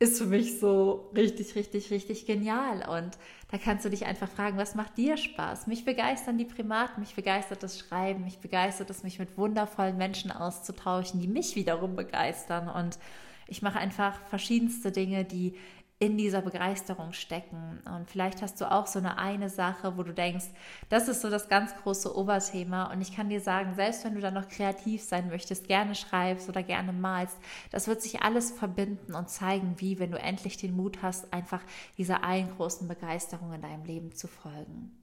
ist 0.01 0.19
für 0.19 0.27
mich 0.27 0.59
so 0.59 1.11
richtig, 1.15 1.55
richtig, 1.55 1.91
richtig 1.91 2.25
genial. 2.25 2.89
Und 2.89 3.19
da 3.51 3.59
kannst 3.59 3.85
du 3.85 3.91
dich 3.91 4.07
einfach 4.07 4.31
fragen, 4.31 4.57
was 4.57 4.75
macht 4.75 4.97
dir 4.97 5.19
Spaß? 5.19 5.67
Mich 5.67 5.85
begeistern 5.85 6.39
die 6.39 6.47
Primaten, 6.47 7.01
mich 7.01 7.15
begeistert 7.15 7.63
das 7.63 7.79
Schreiben, 7.79 8.25
mich 8.25 8.39
begeistert 8.39 8.89
es, 8.89 9.03
mich 9.03 9.19
mit 9.19 9.37
wundervollen 9.37 9.99
Menschen 9.99 10.33
auszutauschen, 10.33 11.21
die 11.21 11.29
mich 11.29 11.55
wiederum 11.55 11.97
begeistern. 11.97 12.71
Und 12.71 12.99
ich 13.47 13.61
mache 13.61 13.79
einfach 13.79 14.19
verschiedenste 14.29 14.91
Dinge, 14.91 15.27
die 15.27 15.55
in 16.01 16.17
dieser 16.17 16.41
Begeisterung 16.41 17.13
stecken. 17.13 17.79
Und 17.85 18.09
vielleicht 18.09 18.41
hast 18.41 18.59
du 18.59 18.73
auch 18.73 18.87
so 18.87 18.99
eine 18.99 19.19
eine 19.19 19.51
Sache, 19.51 19.99
wo 19.99 20.03
du 20.03 20.15
denkst, 20.15 20.47
das 20.89 21.09
ist 21.09 21.21
so 21.21 21.29
das 21.29 21.51
ganz 21.51 21.77
große 21.77 22.17
Oberthema. 22.17 22.91
Und 22.91 23.03
ich 23.03 23.15
kann 23.15 23.29
dir 23.29 23.41
sagen, 23.41 23.75
selbst 23.75 24.03
wenn 24.05 24.15
du 24.15 24.23
dann 24.23 24.33
noch 24.33 24.49
kreativ 24.49 25.03
sein 25.03 25.29
möchtest, 25.29 25.69
gerne 25.69 25.95
schreibst 25.95 26.49
oder 26.49 26.63
gerne 26.63 26.95
malst, 26.95 27.37
das 27.71 27.87
wird 27.87 28.01
sich 28.01 28.23
alles 28.23 28.51
verbinden 28.51 29.15
und 29.15 29.29
zeigen, 29.29 29.75
wie, 29.77 29.99
wenn 29.99 30.11
du 30.11 30.19
endlich 30.19 30.57
den 30.57 30.75
Mut 30.75 31.03
hast, 31.03 31.35
einfach 31.35 31.61
dieser 31.99 32.25
einen 32.25 32.51
großen 32.57 32.89
Begeisterung 32.89 33.53
in 33.53 33.61
deinem 33.61 33.85
Leben 33.85 34.15
zu 34.15 34.27
folgen. 34.27 34.99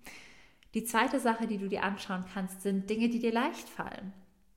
Die 0.74 0.84
zweite 0.84 1.20
Sache, 1.20 1.46
die 1.46 1.60
du 1.60 1.70
dir 1.70 1.84
anschauen 1.84 2.26
kannst, 2.34 2.64
sind 2.64 2.90
Dinge, 2.90 3.10
die 3.10 3.20
dir 3.20 3.32
leicht 3.32 3.70
fallen. 3.70 4.14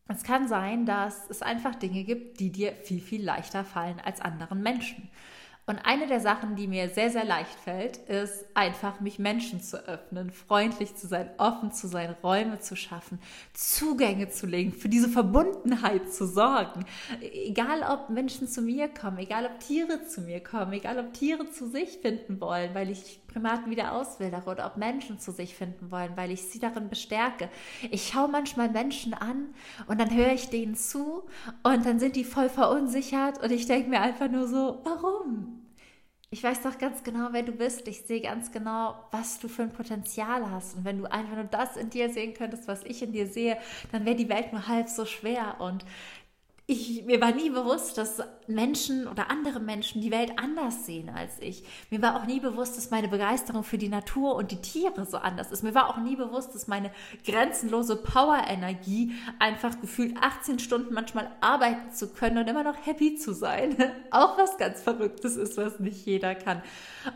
Es 0.08 0.22
kann 0.22 0.48
sein, 0.48 0.86
dass 0.86 1.28
es 1.28 1.42
einfach 1.42 1.74
Dinge 1.74 2.02
gibt, 2.04 2.40
die 2.40 2.50
dir 2.50 2.72
viel, 2.72 3.00
viel 3.00 3.22
leichter 3.22 3.62
fallen 3.62 4.00
als 4.00 4.22
anderen 4.22 4.62
Menschen. 4.62 5.10
Und 5.70 5.78
eine 5.84 6.08
der 6.08 6.18
Sachen, 6.18 6.56
die 6.56 6.66
mir 6.66 6.88
sehr, 6.88 7.10
sehr 7.10 7.24
leicht 7.24 7.54
fällt, 7.54 7.98
ist 7.98 8.44
einfach, 8.54 8.98
mich 8.98 9.20
Menschen 9.20 9.62
zu 9.62 9.86
öffnen, 9.86 10.32
freundlich 10.32 10.96
zu 10.96 11.06
sein, 11.06 11.30
offen 11.38 11.70
zu 11.70 11.86
sein, 11.86 12.16
Räume 12.24 12.58
zu 12.58 12.74
schaffen, 12.74 13.20
Zugänge 13.54 14.30
zu 14.30 14.48
legen, 14.48 14.72
für 14.72 14.88
diese 14.88 15.08
Verbundenheit 15.08 16.12
zu 16.12 16.26
sorgen. 16.26 16.86
Egal, 17.20 17.84
ob 17.88 18.10
Menschen 18.10 18.48
zu 18.48 18.62
mir 18.62 18.88
kommen, 18.88 19.18
egal, 19.18 19.46
ob 19.46 19.60
Tiere 19.60 20.04
zu 20.04 20.22
mir 20.22 20.42
kommen, 20.42 20.72
egal, 20.72 20.98
ob 20.98 21.12
Tiere 21.12 21.48
zu 21.52 21.68
sich 21.68 21.98
finden 21.98 22.40
wollen, 22.40 22.74
weil 22.74 22.90
ich 22.90 23.20
Primaten 23.28 23.70
wieder 23.70 23.92
auswildere 23.92 24.50
oder 24.50 24.66
ob 24.66 24.76
Menschen 24.76 25.20
zu 25.20 25.30
sich 25.30 25.54
finden 25.54 25.92
wollen, 25.92 26.16
weil 26.16 26.32
ich 26.32 26.42
sie 26.42 26.58
darin 26.58 26.88
bestärke. 26.88 27.48
Ich 27.92 28.08
schaue 28.08 28.26
manchmal 28.26 28.70
Menschen 28.70 29.14
an 29.14 29.50
und 29.86 30.00
dann 30.00 30.12
höre 30.12 30.32
ich 30.32 30.50
denen 30.50 30.74
zu 30.74 31.22
und 31.62 31.86
dann 31.86 32.00
sind 32.00 32.16
die 32.16 32.24
voll 32.24 32.48
verunsichert 32.48 33.40
und 33.40 33.52
ich 33.52 33.66
denke 33.66 33.88
mir 33.88 34.00
einfach 34.00 34.28
nur 34.28 34.48
so, 34.48 34.80
warum? 34.82 35.59
Ich 36.32 36.44
weiß 36.44 36.62
doch 36.62 36.78
ganz 36.78 37.02
genau, 37.02 37.28
wer 37.32 37.42
du 37.42 37.52
bist. 37.52 37.88
Ich 37.88 38.02
sehe 38.02 38.20
ganz 38.20 38.52
genau, 38.52 38.94
was 39.10 39.40
du 39.40 39.48
für 39.48 39.62
ein 39.62 39.72
Potenzial 39.72 40.48
hast. 40.50 40.76
Und 40.76 40.84
wenn 40.84 40.98
du 40.98 41.10
einfach 41.10 41.34
nur 41.34 41.44
das 41.44 41.76
in 41.76 41.90
dir 41.90 42.08
sehen 42.10 42.34
könntest, 42.34 42.68
was 42.68 42.84
ich 42.84 43.02
in 43.02 43.12
dir 43.12 43.26
sehe, 43.26 43.58
dann 43.90 44.04
wäre 44.04 44.14
die 44.14 44.28
Welt 44.28 44.52
nur 44.52 44.68
halb 44.68 44.88
so 44.88 45.04
schwer. 45.06 45.60
Und 45.60 45.84
ich, 46.66 47.04
mir 47.04 47.20
war 47.20 47.32
nie 47.32 47.50
bewusst, 47.50 47.98
dass 47.98 48.22
Menschen 48.54 49.06
oder 49.08 49.30
andere 49.30 49.60
Menschen 49.60 50.00
die 50.00 50.10
Welt 50.10 50.32
anders 50.36 50.86
sehen 50.86 51.08
als 51.08 51.38
ich. 51.40 51.62
Mir 51.90 52.02
war 52.02 52.16
auch 52.16 52.26
nie 52.26 52.40
bewusst, 52.40 52.76
dass 52.76 52.90
meine 52.90 53.08
Begeisterung 53.08 53.64
für 53.64 53.78
die 53.78 53.88
Natur 53.88 54.34
und 54.34 54.50
die 54.50 54.60
Tiere 54.60 55.06
so 55.06 55.18
anders 55.18 55.50
ist. 55.50 55.62
Mir 55.62 55.74
war 55.74 55.88
auch 55.88 55.98
nie 55.98 56.16
bewusst, 56.16 56.54
dass 56.54 56.68
meine 56.68 56.90
grenzenlose 57.24 57.96
Power-Energie 57.96 59.12
einfach 59.38 59.80
gefühlt 59.80 60.16
18 60.20 60.58
Stunden 60.58 60.94
manchmal 60.94 61.30
arbeiten 61.40 61.92
zu 61.92 62.08
können 62.08 62.38
und 62.38 62.48
immer 62.48 62.62
noch 62.64 62.86
happy 62.86 63.14
zu 63.16 63.32
sein. 63.32 63.76
auch 64.10 64.38
was 64.38 64.56
ganz 64.58 64.82
Verrücktes 64.82 65.36
ist, 65.36 65.56
was 65.56 65.80
nicht 65.80 66.06
jeder 66.06 66.34
kann. 66.34 66.62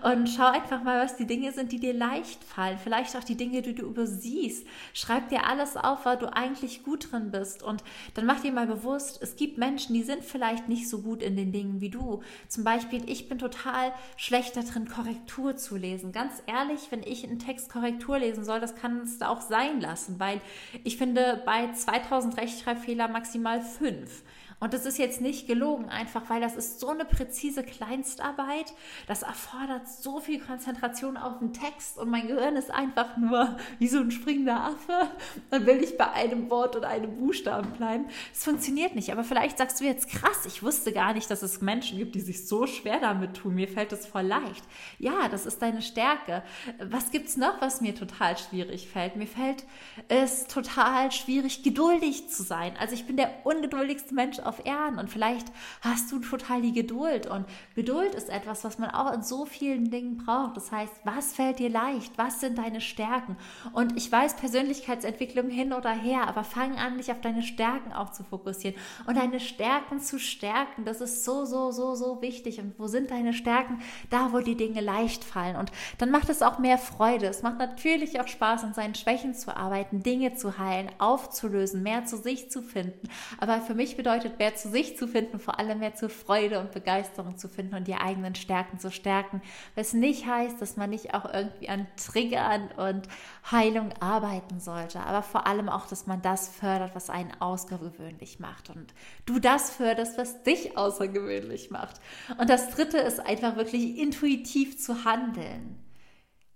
Und 0.03 0.29
schau 0.29 0.47
einfach 0.47 0.83
mal, 0.83 1.05
was 1.05 1.17
die 1.17 1.27
Dinge 1.27 1.53
sind, 1.53 1.73
die 1.73 1.81
dir 1.81 1.93
leicht 1.93 2.43
fallen. 2.43 2.79
Vielleicht 2.79 3.17
auch 3.17 3.25
die 3.25 3.37
Dinge, 3.37 3.63
die 3.63 3.75
du 3.75 3.83
übersiehst. 3.83 4.67
Schreib 4.93 5.29
dir 5.29 5.47
alles 5.47 5.77
auf, 5.77 6.07
weil 6.07 6.17
du 6.17 6.33
eigentlich 6.33 6.83
gut 6.83 7.13
drin 7.13 7.31
bist. 7.31 7.63
Und 7.63 7.83
dann 8.15 8.27
mach 8.27 8.41
dir 8.41 8.53
mal 8.53 8.67
bewusst, 8.67 9.21
es 9.23 9.37
gibt 9.37 9.59
Menschen, 9.59 9.95
die 9.95 10.03
sind 10.03 10.25
vielleicht 10.25 10.69
nicht 10.69 10.89
so 10.89 11.01
gut 11.01 11.23
in 11.25 11.37
den 11.37 11.53
Dingen 11.53 11.81
wie 11.81 11.91
du. 11.91 12.23
Zum 12.49 12.65
Beispiel, 12.65 13.09
ich 13.09 13.29
bin 13.29 13.39
total 13.39 13.93
schlecht 14.17 14.57
darin, 14.57 14.89
Korrektur 14.89 15.57
zu 15.57 15.77
lesen. 15.77 16.13
Ganz 16.13 16.43
ehrlich, 16.47 16.91
wenn 16.91 17.03
ich 17.03 17.25
einen 17.25 17.39
Text 17.39 17.71
Korrektur 17.71 18.19
lesen 18.19 18.45
soll, 18.45 18.61
das 18.61 18.77
kann 18.77 19.01
es 19.01 19.21
auch 19.23 19.41
sein 19.41 19.81
lassen, 19.81 20.21
weil 20.21 20.41
ich 20.85 20.97
finde 20.97 21.43
bei 21.45 21.73
2000 21.73 22.37
Rechtschreibfehler 22.37 23.09
maximal 23.09 23.61
fünf. 23.61 24.23
Und 24.65 24.73
das 24.73 24.87
ist 24.87 24.97
jetzt 24.97 25.21
nicht 25.21 25.47
gelogen, 25.47 25.91
einfach 25.91 26.31
weil 26.31 26.41
das 26.41 26.57
ist 26.57 26.81
so 26.81 26.89
eine 26.89 27.05
präzise 27.05 27.63
Kleinstarbeit. 27.63 28.73
Das 29.07 29.23
erfordert 29.23 29.87
so 29.87 30.21
viel 30.21 30.41
Konzentration 30.41 31.19
auf 31.19 31.39
den 31.39 31.53
Text 31.53 31.99
und 31.99 32.09
mein 32.09 32.29
Gehirn 32.29 32.57
ist 32.57 32.71
einfach 32.71 33.19
nur 33.19 33.59
wie 33.79 33.89
so 33.89 33.99
ein 33.99 34.11
springender 34.11 34.65
Affe. 34.65 35.11
Dann 35.51 35.67
will 35.67 35.85
ich 35.85 35.99
bei 35.99 36.11
einem 36.13 36.49
Wort 36.49 36.77
oder 36.77 36.89
einem 36.89 37.15
Buchstaben 37.15 37.73
bleiben. 37.73 38.07
Es 38.33 38.43
funktioniert 38.43 38.95
nicht. 38.95 39.13
Aber 39.13 39.23
vielleicht 39.23 39.59
sagst 39.59 39.83
du 39.83 39.85
jetzt 39.85 40.09
krass, 40.09 40.47
ich 40.47 40.63
wusste 40.63 40.93
gar 40.93 41.13
nicht, 41.13 41.31
dass 41.31 41.43
es 41.43 41.61
Menschen 41.61 41.99
gibt, 41.99 42.15
die 42.15 42.23
sich 42.23 42.49
so 42.49 42.67
schwer 42.67 43.01
damit 43.01 43.35
tun. 43.35 43.57
Mir 43.57 43.69
fällt 43.69 43.93
das 43.93 44.07
voll 44.07 44.23
leicht. 44.23 44.65
Ja, 44.99 45.29
das 45.29 45.45
ist 45.45 45.61
deine 45.61 45.83
Stärke. 45.83 46.43
Was 46.79 47.11
gibt 47.11 47.29
es 47.29 47.37
noch, 47.37 47.61
was 47.61 47.83
mir 47.83 47.95
total 47.95 48.39
schwierig 48.39 48.89
fällt? 48.89 49.17
Mir 49.17 49.27
fällt 49.27 49.65
es 50.09 50.47
total 50.47 51.13
schwierig, 51.13 51.63
geduldig 51.63 52.31
zu 52.31 52.43
sein. 52.43 52.75
Also 52.79 52.95
ich 52.95 53.05
bin 53.05 53.19
der 53.19 53.45
ungeduldigste 53.45 54.15
Mensch 54.15 54.39
auf 54.39 54.54
Erden 54.65 54.99
und 54.99 55.11
vielleicht 55.11 55.49
hast 55.81 56.11
du 56.13 56.19
total 56.19 56.63
die 56.63 56.73
Geduld 56.73 57.27
und 57.27 57.47
Geduld 57.75 58.15
ist 58.15 58.29
etwas, 58.29 58.65
was 58.65 58.79
man 58.79 58.91
auch 58.91 59.13
in 59.13 59.23
so 59.23 59.45
vielen 59.47 59.91
Dingen 59.91 60.19
braucht. 60.19 60.57
Das 60.57 60.71
heißt, 60.71 60.93
was 61.05 61.33
fällt 61.33 61.59
dir 61.59 61.71
leicht? 61.71 62.17
Was 62.17 62.41
sind 62.41 62.59
deine 62.59 62.81
Stärken? 62.81 63.37
Und 63.73 63.97
ich 63.97 64.11
weiß 64.11 64.37
Persönlichkeitsentwicklung 64.37 65.49
hin 65.49 65.73
oder 65.73 65.91
her, 65.91 66.29
aber 66.29 66.45
fang 66.45 66.77
an, 66.77 66.99
dich 66.99 67.11
auf 67.11 67.21
deine 67.21 67.43
Stärken 67.43 67.93
auch 67.93 68.11
zu 68.11 68.25
fokussieren 68.25 68.77
und 69.07 69.17
deine 69.17 69.41
Stärken 69.41 70.01
zu 70.01 70.19
stärken. 70.19 70.85
Das 70.85 71.01
ist 71.01 71.25
so, 71.25 71.45
so, 71.45 71.71
so, 71.71 71.95
so 71.95 72.23
wichtig. 72.23 72.61
Und 72.61 72.75
wo 72.79 72.87
sind 72.87 73.11
deine 73.11 73.33
Stärken? 73.33 73.81
Da, 74.11 74.33
wo 74.33 74.41
die 74.41 74.57
Dinge 74.57 74.81
leicht 74.81 75.25
fallen. 75.25 75.57
Und 75.57 75.73
dann 75.99 76.11
macht 76.11 76.29
es 76.29 76.43
auch 76.43 76.59
mehr 76.59 76.79
Freude. 76.79 77.27
Es 77.27 77.43
macht 77.43 77.59
natürlich 77.59 78.21
auch 78.21 78.29
Spaß, 78.29 78.65
an 78.65 78.75
seinen 78.75 78.95
Schwächen 78.95 79.35
zu 79.35 79.57
arbeiten, 79.57 80.03
Dinge 80.03 80.35
zu 80.35 80.59
heilen, 80.59 80.91
aufzulösen, 80.99 81.83
mehr 81.83 82.05
zu 82.05 82.17
sich 82.17 82.51
zu 82.51 82.63
finden. 82.63 83.09
Aber 83.39 83.61
für 83.61 83.75
mich 83.75 83.97
bedeutet 83.97 84.39
mehr 84.45 84.55
zu 84.55 84.69
sich 84.69 84.99
zu 84.99 85.09
finden, 85.09 85.39
vor 85.39 85.59
allem 85.59 85.79
mehr 85.79 85.95
zur 85.95 86.11
Freude 86.11 86.61
und 86.61 86.71
Begeisterung 86.71 87.39
zu 87.39 87.49
finden 87.49 87.77
und 87.77 87.89
die 87.89 87.95
eigenen 87.95 88.35
Stärken 88.35 88.79
zu 88.79 88.91
stärken. 88.91 89.41
Was 89.75 89.95
nicht 89.95 90.27
heißt, 90.27 90.61
dass 90.61 90.77
man 90.77 90.91
nicht 90.91 91.15
auch 91.15 91.25
irgendwie 91.25 91.71
an 91.71 91.87
Triggern 91.97 92.69
und 92.77 93.09
Heilung 93.51 93.91
arbeiten 94.01 94.61
sollte, 94.61 95.01
aber 95.01 95.23
vor 95.23 95.47
allem 95.47 95.71
auch, 95.71 95.87
dass 95.87 96.07
man 96.07 96.21
das 96.21 96.49
fördert, 96.49 96.95
was 96.95 97.09
einen 97.09 97.33
außergewöhnlich 97.41 98.39
macht 98.39 98.69
und 98.69 98.93
du 99.25 99.39
das 99.39 99.71
förderst, 99.71 100.19
was 100.19 100.43
dich 100.43 100.77
außergewöhnlich 100.77 101.71
macht. 101.71 101.99
Und 102.37 102.51
das 102.51 102.69
dritte 102.69 102.99
ist 102.99 103.21
einfach 103.21 103.57
wirklich 103.57 103.97
intuitiv 103.97 104.79
zu 104.79 105.07
handeln 105.07 105.84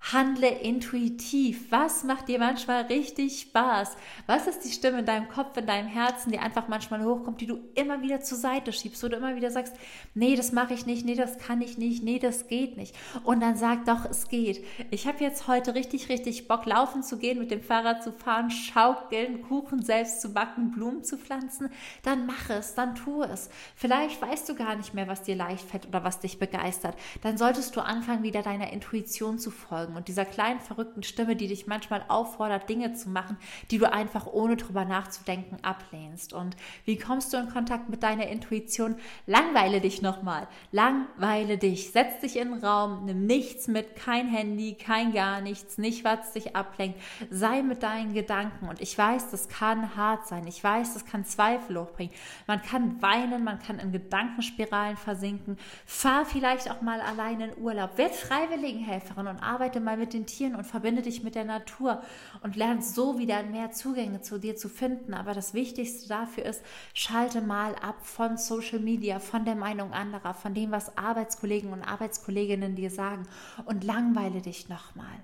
Handle 0.00 0.48
intuitiv. 0.48 1.70
Was 1.70 2.04
macht 2.04 2.28
dir 2.28 2.38
manchmal 2.38 2.82
richtig 2.82 3.40
Spaß? 3.40 3.96
Was 4.26 4.46
ist 4.46 4.64
die 4.64 4.70
Stimme 4.70 5.00
in 5.00 5.06
deinem 5.06 5.28
Kopf, 5.28 5.56
in 5.56 5.66
deinem 5.66 5.88
Herzen, 5.88 6.32
die 6.32 6.38
einfach 6.38 6.68
manchmal 6.68 7.04
hochkommt, 7.04 7.40
die 7.40 7.46
du 7.46 7.58
immer 7.74 8.00
wieder 8.00 8.20
zur 8.20 8.38
Seite 8.38 8.72
schiebst, 8.72 9.02
wo 9.02 9.08
du 9.08 9.16
immer 9.16 9.36
wieder 9.36 9.50
sagst, 9.50 9.74
nee, 10.14 10.34
das 10.34 10.52
mache 10.52 10.72
ich 10.72 10.86
nicht, 10.86 11.04
nee, 11.04 11.14
das 11.14 11.38
kann 11.38 11.60
ich 11.60 11.76
nicht, 11.76 12.02
nee, 12.02 12.18
das 12.18 12.46
geht 12.46 12.76
nicht. 12.76 12.94
Und 13.24 13.40
dann 13.40 13.56
sag 13.56 13.84
doch, 13.84 14.06
es 14.06 14.28
geht. 14.28 14.64
Ich 14.90 15.06
habe 15.06 15.22
jetzt 15.22 15.46
heute 15.46 15.74
richtig, 15.74 16.08
richtig 16.08 16.48
Bock, 16.48 16.64
laufen 16.64 17.02
zu 17.02 17.18
gehen, 17.18 17.38
mit 17.38 17.50
dem 17.50 17.60
Fahrrad 17.60 18.02
zu 18.02 18.12
fahren, 18.12 18.50
schaukeln, 18.50 19.42
Kuchen 19.42 19.82
selbst 19.82 20.22
zu 20.22 20.32
backen, 20.32 20.70
Blumen 20.70 21.04
zu 21.04 21.18
pflanzen. 21.18 21.70
Dann 22.02 22.24
mach 22.24 22.48
es, 22.48 22.74
dann 22.74 22.94
tu 22.94 23.22
es. 23.22 23.50
Vielleicht 23.74 24.22
weißt 24.22 24.48
du 24.48 24.54
gar 24.54 24.76
nicht 24.76 24.94
mehr, 24.94 25.08
was 25.08 25.22
dir 25.22 25.36
leicht 25.36 25.68
fällt 25.68 25.86
oder 25.86 26.02
was 26.02 26.20
dich 26.20 26.38
begeistert. 26.38 26.96
Dann 27.22 27.36
solltest 27.36 27.76
du 27.76 27.80
anfangen, 27.80 28.22
wieder 28.22 28.42
deiner 28.42 28.72
Intuition 28.72 29.38
zu 29.38 29.50
folgen 29.50 29.87
folgen 29.88 29.96
und 29.96 30.08
dieser 30.08 30.24
kleinen 30.24 30.60
verrückten 30.60 31.02
Stimme, 31.02 31.36
die 31.36 31.48
dich 31.48 31.66
manchmal 31.66 32.04
auffordert, 32.08 32.68
Dinge 32.68 32.92
zu 32.92 33.08
machen, 33.08 33.36
die 33.70 33.78
du 33.78 33.90
einfach 33.90 34.26
ohne 34.26 34.56
drüber 34.56 34.84
nachzudenken 34.84 35.58
ablehnst. 35.62 36.32
Und 36.32 36.56
wie 36.84 36.98
kommst 36.98 37.32
du 37.32 37.38
in 37.38 37.48
Kontakt 37.48 37.88
mit 37.88 38.02
deiner 38.02 38.28
Intuition? 38.28 38.96
Langweile 39.26 39.80
dich 39.80 40.02
nochmal. 40.02 40.46
Langweile 40.72 41.58
dich. 41.58 41.90
Setz 41.92 42.20
dich 42.20 42.36
in 42.36 42.50
den 42.50 42.64
Raum, 42.64 43.04
nimm 43.06 43.26
nichts 43.26 43.68
mit, 43.68 43.96
kein 43.96 44.28
Handy, 44.28 44.74
kein 44.74 45.12
gar 45.12 45.40
nichts, 45.40 45.78
nicht 45.78 46.04
was 46.04 46.32
dich 46.32 46.54
ablenkt. 46.54 47.00
Sei 47.30 47.62
mit 47.62 47.82
deinen 47.82 48.14
Gedanken. 48.14 48.68
Und 48.68 48.80
ich 48.80 48.96
weiß, 48.96 49.30
das 49.30 49.48
kann 49.48 49.96
hart 49.96 50.26
sein. 50.26 50.46
Ich 50.46 50.62
weiß, 50.62 50.94
das 50.94 51.04
kann 51.04 51.24
Zweifel 51.24 51.78
hochbringen. 51.78 52.14
Man 52.46 52.62
kann 52.62 53.00
weinen, 53.02 53.44
man 53.44 53.58
kann 53.58 53.78
in 53.78 53.92
Gedankenspiralen 53.92 54.96
versinken. 54.96 55.56
Fahr 55.86 56.24
vielleicht 56.24 56.70
auch 56.70 56.82
mal 56.82 57.00
alleine 57.00 57.48
in 57.48 57.62
Urlaub. 57.62 57.96
Werd 57.96 58.14
Freiwilligenhelferin 58.14 59.26
und 59.26 59.42
arbeite 59.42 59.77
arbeite 59.78 59.84
mal 59.84 59.96
mit 59.96 60.12
den 60.12 60.26
Tieren 60.26 60.54
und 60.54 60.64
verbinde 60.64 61.02
dich 61.02 61.22
mit 61.22 61.34
der 61.34 61.44
Natur 61.44 62.02
und 62.42 62.56
lernst 62.56 62.94
so 62.94 63.18
wieder 63.18 63.42
mehr 63.44 63.70
Zugänge 63.70 64.20
zu 64.20 64.38
dir 64.38 64.56
zu 64.56 64.68
finden. 64.68 65.14
Aber 65.14 65.34
das 65.34 65.54
Wichtigste 65.54 66.08
dafür 66.08 66.44
ist, 66.44 66.62
schalte 66.94 67.40
mal 67.40 67.74
ab 67.76 68.04
von 68.04 68.36
Social 68.36 68.80
Media, 68.80 69.20
von 69.20 69.44
der 69.44 69.54
Meinung 69.54 69.92
anderer, 69.92 70.34
von 70.34 70.54
dem, 70.54 70.70
was 70.70 70.96
Arbeitskollegen 70.96 71.72
und 71.72 71.82
Arbeitskolleginnen 71.82 72.74
dir 72.74 72.90
sagen 72.90 73.26
und 73.66 73.84
langweile 73.84 74.40
dich 74.40 74.68
nochmal. 74.68 75.22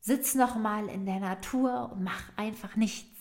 Sitz 0.00 0.34
nochmal 0.34 0.88
in 0.88 1.04
der 1.04 1.20
Natur 1.20 1.90
und 1.92 2.04
mach 2.04 2.22
einfach 2.36 2.76
nichts. 2.76 3.15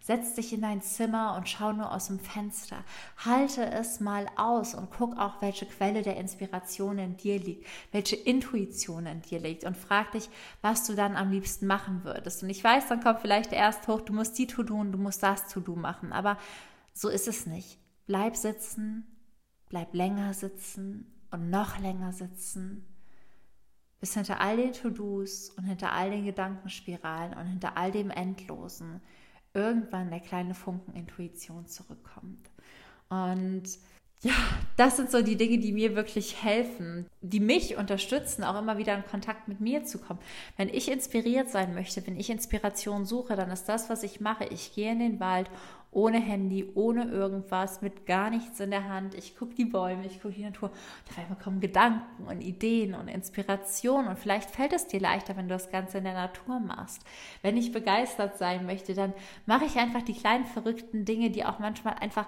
Setz 0.00 0.34
dich 0.34 0.52
in 0.52 0.60
dein 0.60 0.82
Zimmer 0.82 1.34
und 1.36 1.48
schau 1.48 1.72
nur 1.72 1.92
aus 1.92 2.06
dem 2.06 2.20
Fenster. 2.20 2.84
Halte 3.24 3.68
es 3.70 3.98
mal 3.98 4.26
aus 4.36 4.74
und 4.74 4.90
guck 4.90 5.18
auch, 5.18 5.42
welche 5.42 5.66
Quelle 5.66 6.02
der 6.02 6.16
Inspiration 6.16 6.98
in 6.98 7.16
dir 7.16 7.40
liegt, 7.40 7.66
welche 7.90 8.14
Intuition 8.14 9.06
in 9.06 9.22
dir 9.22 9.40
liegt 9.40 9.64
und 9.64 9.76
frag 9.76 10.12
dich, 10.12 10.28
was 10.62 10.86
du 10.86 10.94
dann 10.94 11.16
am 11.16 11.30
liebsten 11.30 11.66
machen 11.66 12.04
würdest. 12.04 12.42
Und 12.42 12.50
ich 12.50 12.62
weiß, 12.62 12.86
dann 12.88 13.02
kommt 13.02 13.20
vielleicht 13.20 13.52
erst 13.52 13.88
hoch, 13.88 14.00
du 14.00 14.12
musst 14.12 14.38
die 14.38 14.46
To-Do 14.46 14.76
und 14.76 14.92
du 14.92 14.98
musst 14.98 15.22
das 15.22 15.48
To-Do 15.48 15.74
machen, 15.74 16.12
aber 16.12 16.38
so 16.92 17.08
ist 17.08 17.26
es 17.26 17.46
nicht. 17.46 17.78
Bleib 18.06 18.36
sitzen, 18.36 19.06
bleib 19.68 19.92
länger 19.92 20.34
sitzen 20.34 21.12
und 21.32 21.50
noch 21.50 21.80
länger 21.80 22.12
sitzen 22.12 22.86
bis 24.00 24.14
hinter 24.14 24.40
all 24.40 24.56
den 24.56 24.72
To-Dos 24.72 25.50
und 25.50 25.64
hinter 25.64 25.92
all 25.92 26.10
den 26.10 26.24
Gedankenspiralen 26.24 27.34
und 27.34 27.46
hinter 27.46 27.76
all 27.76 27.90
dem 27.90 28.10
Endlosen 28.10 29.00
irgendwann 29.56 30.10
der 30.10 30.20
kleine 30.20 30.54
Funken 30.54 30.94
Intuition 30.94 31.66
zurückkommt. 31.66 32.50
Und 33.08 33.64
ja, 34.22 34.32
das 34.76 34.96
sind 34.96 35.10
so 35.10 35.22
die 35.22 35.36
Dinge, 35.36 35.58
die 35.58 35.72
mir 35.72 35.94
wirklich 35.94 36.42
helfen, 36.42 37.06
die 37.20 37.40
mich 37.40 37.76
unterstützen, 37.76 38.44
auch 38.44 38.58
immer 38.58 38.78
wieder 38.78 38.94
in 38.94 39.04
Kontakt 39.04 39.46
mit 39.46 39.60
mir 39.60 39.84
zu 39.84 39.98
kommen. 39.98 40.20
Wenn 40.56 40.68
ich 40.68 40.90
inspiriert 40.90 41.50
sein 41.50 41.74
möchte, 41.74 42.06
wenn 42.06 42.18
ich 42.18 42.30
Inspiration 42.30 43.04
suche, 43.04 43.36
dann 43.36 43.50
ist 43.50 43.66
das, 43.66 43.90
was 43.90 44.02
ich 44.02 44.20
mache. 44.20 44.46
Ich 44.46 44.74
gehe 44.74 44.90
in 44.90 45.00
den 45.00 45.20
Wald 45.20 45.50
ohne 45.90 46.20
Handy, 46.20 46.70
ohne 46.74 47.04
irgendwas, 47.04 47.80
mit 47.80 48.06
gar 48.06 48.28
nichts 48.30 48.60
in 48.60 48.70
der 48.70 48.88
Hand. 48.88 49.14
Ich 49.14 49.36
gucke 49.36 49.54
die 49.54 49.64
Bäume, 49.64 50.04
ich 50.04 50.20
gucke 50.20 50.34
die 50.34 50.44
Natur. 50.44 50.70
Einmal 51.16 51.38
kommen 51.38 51.60
Gedanken 51.60 52.24
und 52.24 52.40
Ideen 52.42 52.94
und 52.94 53.08
Inspiration. 53.08 54.06
Und 54.06 54.18
vielleicht 54.18 54.50
fällt 54.50 54.72
es 54.72 54.86
dir 54.86 55.00
leichter, 55.00 55.36
wenn 55.36 55.48
du 55.48 55.54
das 55.54 55.70
Ganze 55.70 55.98
in 55.98 56.04
der 56.04 56.14
Natur 56.14 56.60
machst. 56.60 57.02
Wenn 57.42 57.56
ich 57.56 57.72
begeistert 57.72 58.36
sein 58.36 58.66
möchte, 58.66 58.94
dann 58.94 59.14
mache 59.46 59.64
ich 59.64 59.76
einfach 59.78 60.02
die 60.02 60.14
kleinen 60.14 60.44
verrückten 60.44 61.04
Dinge, 61.04 61.30
die 61.30 61.44
auch 61.44 61.58
manchmal 61.58 61.94
einfach 61.94 62.26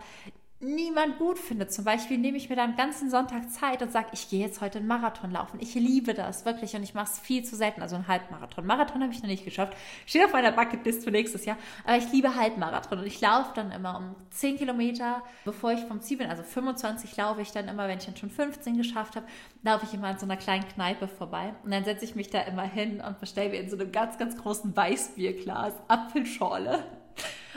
niemand 0.60 1.18
gut 1.18 1.38
findet. 1.38 1.72
Zum 1.72 1.84
Beispiel 1.84 2.18
nehme 2.18 2.36
ich 2.36 2.48
mir 2.48 2.56
dann 2.56 2.70
einen 2.70 2.76
ganzen 2.76 3.10
Sonntag 3.10 3.50
Zeit 3.50 3.80
und 3.80 3.92
sage, 3.92 4.08
ich 4.12 4.28
gehe 4.28 4.40
jetzt 4.40 4.60
heute 4.60 4.78
einen 4.78 4.88
Marathon 4.88 5.30
laufen. 5.30 5.58
Ich 5.60 5.74
liebe 5.74 6.14
das 6.14 6.44
wirklich 6.44 6.74
und 6.74 6.82
ich 6.82 6.94
mache 6.94 7.12
es 7.12 7.18
viel 7.20 7.44
zu 7.44 7.54
selten. 7.54 7.80
Also 7.80 7.94
einen 7.94 8.08
Halbmarathon. 8.08 8.66
Marathon 8.66 9.02
habe 9.02 9.12
ich 9.12 9.22
noch 9.22 9.28
nicht 9.28 9.44
geschafft. 9.44 9.76
Steht 10.04 10.24
auf 10.24 10.32
meiner 10.32 10.50
Bucketlist 10.50 11.04
für 11.04 11.12
nächstes 11.12 11.44
Jahr. 11.44 11.56
Aber 11.84 11.96
ich 11.96 12.10
liebe 12.10 12.34
Halbmarathon 12.34 12.98
und 12.98 13.06
ich 13.06 13.20
laufe 13.20 13.52
dann 13.54 13.70
immer 13.70 13.98
um 13.98 14.16
10 14.30 14.56
Kilometer, 14.56 15.22
bevor 15.44 15.72
ich 15.72 15.80
vom 15.80 16.00
Ziel 16.00 16.18
bin. 16.18 16.28
Also 16.28 16.42
25 16.42 17.16
laufe 17.16 17.40
ich 17.40 17.52
dann 17.52 17.68
immer, 17.68 17.86
wenn 17.86 17.98
ich 17.98 18.06
dann 18.06 18.16
schon 18.16 18.30
15 18.30 18.76
geschafft 18.76 19.14
habe, 19.14 19.26
laufe 19.62 19.86
ich 19.86 19.94
immer 19.94 20.08
an 20.08 20.18
so 20.18 20.26
einer 20.26 20.36
kleinen 20.36 20.66
Kneipe 20.66 21.06
vorbei. 21.06 21.54
Und 21.62 21.70
dann 21.70 21.84
setze 21.84 22.04
ich 22.04 22.16
mich 22.16 22.30
da 22.30 22.40
immer 22.40 22.64
hin 22.64 23.00
und 23.00 23.20
bestelle 23.20 23.50
mir 23.50 23.60
in 23.60 23.70
so 23.70 23.76
einem 23.76 23.92
ganz, 23.92 24.18
ganz 24.18 24.36
großen 24.36 24.76
Weißbierglas 24.76 25.74
Apfelschorle 25.86 26.97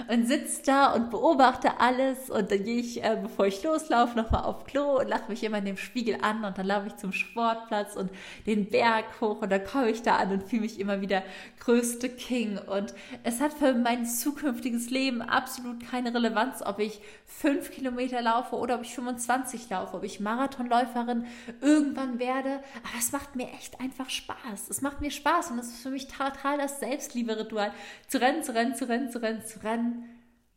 und 0.07 0.27
sitze 0.27 0.63
da 0.65 0.93
und 0.93 1.09
beobachte 1.09 1.79
alles. 1.79 2.29
Und 2.29 2.51
dann 2.51 2.63
gehe 2.63 2.79
ich, 2.79 3.03
äh, 3.03 3.17
bevor 3.21 3.47
ich 3.47 3.63
loslaufe, 3.63 4.17
nochmal 4.17 4.43
auf 4.43 4.65
Klo 4.65 4.99
und 4.99 5.07
lache 5.07 5.29
mich 5.29 5.43
immer 5.43 5.57
in 5.57 5.65
dem 5.65 5.77
Spiegel 5.77 6.17
an. 6.21 6.43
Und 6.43 6.57
dann 6.57 6.65
laufe 6.65 6.87
ich 6.87 6.95
zum 6.97 7.11
Sportplatz 7.11 7.95
und 7.95 8.11
den 8.45 8.69
Berg 8.69 9.05
hoch. 9.21 9.41
Und 9.41 9.51
dann 9.51 9.63
komme 9.63 9.89
ich 9.89 10.01
da 10.01 10.17
an 10.17 10.31
und 10.31 10.43
fühle 10.43 10.63
mich 10.63 10.79
immer 10.79 11.01
wieder 11.01 11.23
größte 11.59 12.09
King. 12.09 12.57
Und 12.57 12.93
es 13.23 13.39
hat 13.41 13.53
für 13.53 13.73
mein 13.73 14.05
zukünftiges 14.05 14.89
Leben 14.89 15.21
absolut 15.21 15.85
keine 15.89 16.13
Relevanz, 16.13 16.61
ob 16.61 16.79
ich 16.79 17.01
fünf 17.25 17.71
Kilometer 17.71 18.21
laufe 18.21 18.55
oder 18.55 18.75
ob 18.75 18.81
ich 18.83 18.93
25 18.93 19.69
laufe, 19.69 19.97
ob 19.97 20.03
ich 20.03 20.19
Marathonläuferin 20.19 21.25
irgendwann 21.61 22.19
werde, 22.19 22.59
aber 22.83 22.97
es 22.99 23.11
macht 23.11 23.35
mir 23.35 23.47
echt 23.53 23.79
einfach 23.79 24.09
Spaß. 24.09 24.69
Es 24.69 24.81
macht 24.81 25.01
mir 25.01 25.11
Spaß 25.11 25.51
und 25.51 25.59
es 25.59 25.67
ist 25.67 25.81
für 25.81 25.89
mich 25.89 26.07
total 26.07 26.57
das 26.57 26.79
Selbstliebe-Ritual, 26.79 27.71
zu 28.07 28.19
rennen, 28.19 28.43
zu 28.43 28.53
rennen, 28.53 28.75
zu 28.75 28.87
rennen, 28.87 29.11
zu 29.11 29.21
rennen, 29.21 29.45
zu 29.45 29.63
rennen 29.63 29.90